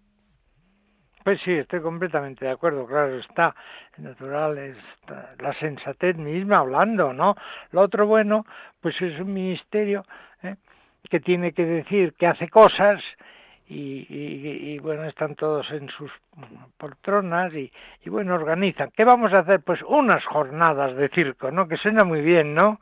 [1.24, 3.56] Pues sí, estoy completamente de acuerdo, claro, está
[3.98, 4.78] natural, es
[5.40, 7.36] la sensatez misma hablando, ¿no?
[7.72, 8.46] Lo otro bueno,
[8.82, 10.06] pues es un ministerio
[10.42, 10.56] ¿eh?
[11.10, 13.02] que tiene que decir que hace cosas
[13.70, 16.12] y, y, y, bueno, están todos en sus
[16.78, 17.72] poltronas y,
[18.04, 18.92] y, bueno, organizan.
[18.92, 19.62] ¿Qué vamos a hacer?
[19.62, 21.70] Pues unas jornadas de circo, ¿no?
[21.70, 22.82] Que suena muy bien, ¿no?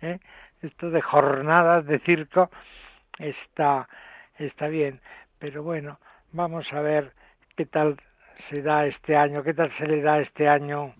[0.00, 0.18] ¿Eh?
[0.62, 2.50] Esto de jornadas de circo
[3.18, 3.86] está,
[4.38, 5.00] está bien,
[5.38, 5.98] pero bueno,
[6.32, 7.12] vamos a ver
[7.56, 7.96] qué tal
[8.50, 10.94] se da este año, qué tal se le da este año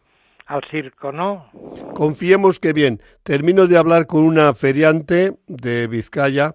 [0.46, 1.50] al circo, ¿no?
[1.94, 3.00] Confiemos que bien.
[3.22, 6.54] Termino de hablar con una feriante de Vizcaya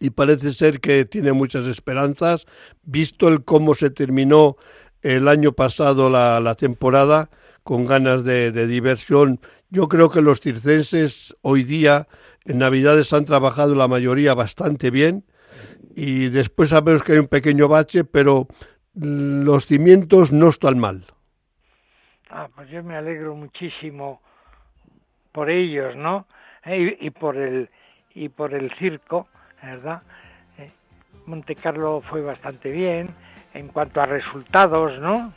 [0.00, 2.46] y parece ser que tiene muchas esperanzas,
[2.82, 4.56] visto el cómo se terminó
[5.02, 7.30] el año pasado la, temporada,
[7.62, 9.40] con ganas de, de, diversión.
[9.70, 12.08] Yo creo que los circenses hoy día
[12.44, 15.24] en Navidades han trabajado la mayoría bastante bien
[15.94, 18.48] y después sabemos que hay un pequeño bache, pero
[18.94, 21.06] los cimientos no están mal.
[22.30, 24.20] Ah, pues yo me alegro muchísimo
[25.32, 26.26] por ellos, ¿no?
[26.64, 27.68] Eh, y, por el
[28.14, 29.28] y por el circo,
[29.62, 30.02] ¿verdad?
[30.58, 30.70] Eh,
[31.26, 33.14] Monte Carlo fue bastante bien
[33.54, 35.32] en cuanto a resultados, ¿no?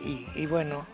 [0.00, 0.86] Y, bueno,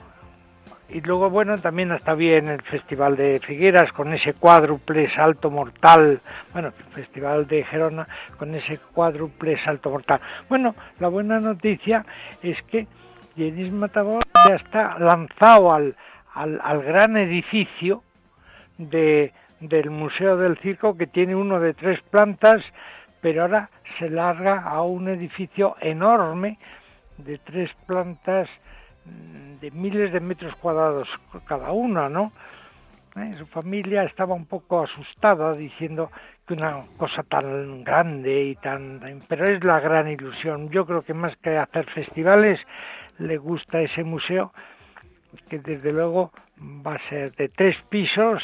[0.94, 6.20] y luego bueno también está bien el Festival de Figueras con ese cuádruple salto mortal,
[6.52, 8.06] bueno, el Festival de Gerona
[8.38, 10.20] con ese cuádruple salto mortal.
[10.48, 12.06] Bueno, la buena noticia
[12.44, 12.86] es que
[13.34, 15.96] Denis Matabor ya está lanzado al,
[16.32, 18.04] al, al gran edificio
[18.78, 22.62] de, del Museo del Circo que tiene uno de tres plantas,
[23.20, 23.68] pero ahora
[23.98, 26.56] se larga a un edificio enorme
[27.18, 28.48] de tres plantas
[29.60, 31.08] de miles de metros cuadrados
[31.46, 32.32] cada una, ¿no?
[33.16, 33.34] ¿Eh?
[33.38, 36.10] Su familia estaba un poco asustada diciendo
[36.46, 39.00] que una cosa tan grande y tan...
[39.28, 40.68] pero es la gran ilusión.
[40.70, 42.58] Yo creo que más que hacer festivales,
[43.18, 44.52] le gusta ese museo,
[45.48, 48.42] que desde luego va a ser de tres pisos,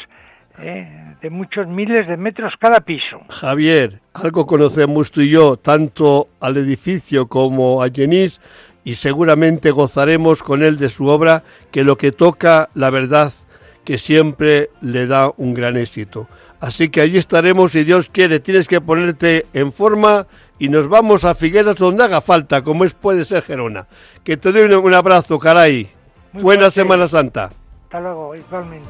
[0.59, 1.17] ¿eh?
[1.21, 3.21] de muchos miles de metros cada piso.
[3.29, 8.41] Javier, algo conocemos tú y yo, tanto al edificio como a Genís,
[8.85, 13.33] y seguramente gozaremos con él de su obra, que lo que toca, la verdad,
[13.85, 16.29] que siempre le da un gran éxito.
[16.61, 18.41] Así que allí estaremos si Dios quiere.
[18.41, 20.27] Tienes que ponerte en forma
[20.59, 23.87] y nos vamos a Figueras donde haga falta, como es puede ser Gerona.
[24.23, 25.91] Que te doy un, abrazo, caray.
[26.35, 27.51] Buena Semana Santa.
[27.85, 28.89] Hasta luego, igualmente.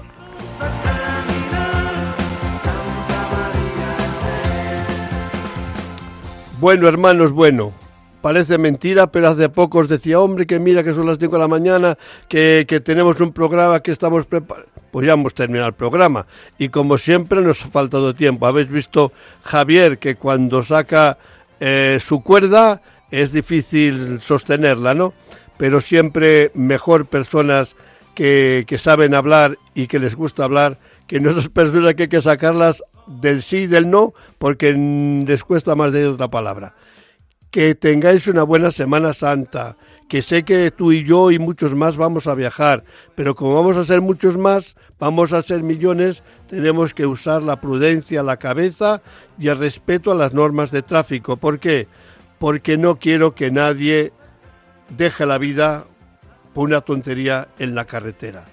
[6.59, 7.73] Bueno, hermanos, bueno.
[8.21, 11.39] Parece mentira, pero hace poco os decía, hombre, que mira que son las 5 de
[11.39, 11.97] la mañana,
[12.29, 14.71] que, tenemos un programa que estamos preparados.
[14.91, 16.27] Pues ya hemos terminado el programa.
[16.59, 18.47] Y como siempre nos ha faltado tiempo.
[18.47, 19.13] Habéis visto
[19.43, 21.17] Javier que cuando saca
[21.61, 25.15] eh, su cuerda es difícil sostenerla, ¿no?
[25.57, 27.77] Pero siempre mejor personas
[28.15, 32.09] que, que saben hablar y que les gusta hablar que no esas personas que hay
[32.09, 36.75] que sacarlas del sí y del no porque les cuesta más de otra palabra.
[37.51, 39.77] Que tengáis una buena Semana Santa,
[40.09, 42.85] que sé que tú y yo y muchos más vamos a viajar,
[43.15, 47.61] pero como vamos a ser muchos más, vamos a ser millones, tenemos que usar la
[47.61, 49.03] prudencia, la cabeza
[49.39, 51.37] y el respeto a las normas de tráfico.
[51.37, 51.89] ¿Por qué?
[52.39, 54.13] Porque no quiero que nadie
[54.97, 55.87] deje la vida
[56.55, 58.45] por una tontería en la carretera.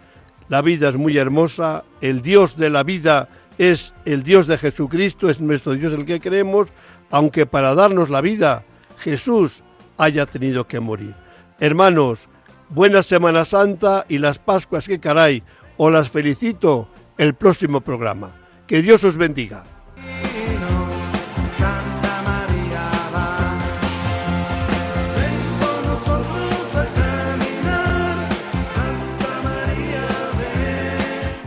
[0.50, 5.30] La vida es muy hermosa, el Dios de la vida es el Dios de Jesucristo,
[5.30, 6.70] es nuestro Dios el que creemos,
[7.12, 8.64] aunque para darnos la vida
[8.98, 9.64] Jesús
[9.98, 11.16] haya tenido que morir.
[11.60, 12.30] Hermanos,
[12.70, 15.44] buena Semana Santa y las Pascuas que caray,
[15.78, 18.32] os las felicito el próximo programa.
[18.68, 19.64] Que Dios os bendiga.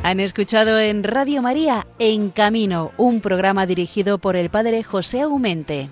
[0.03, 5.91] Han escuchado en Radio María En Camino, un programa dirigido por el padre José Aumente.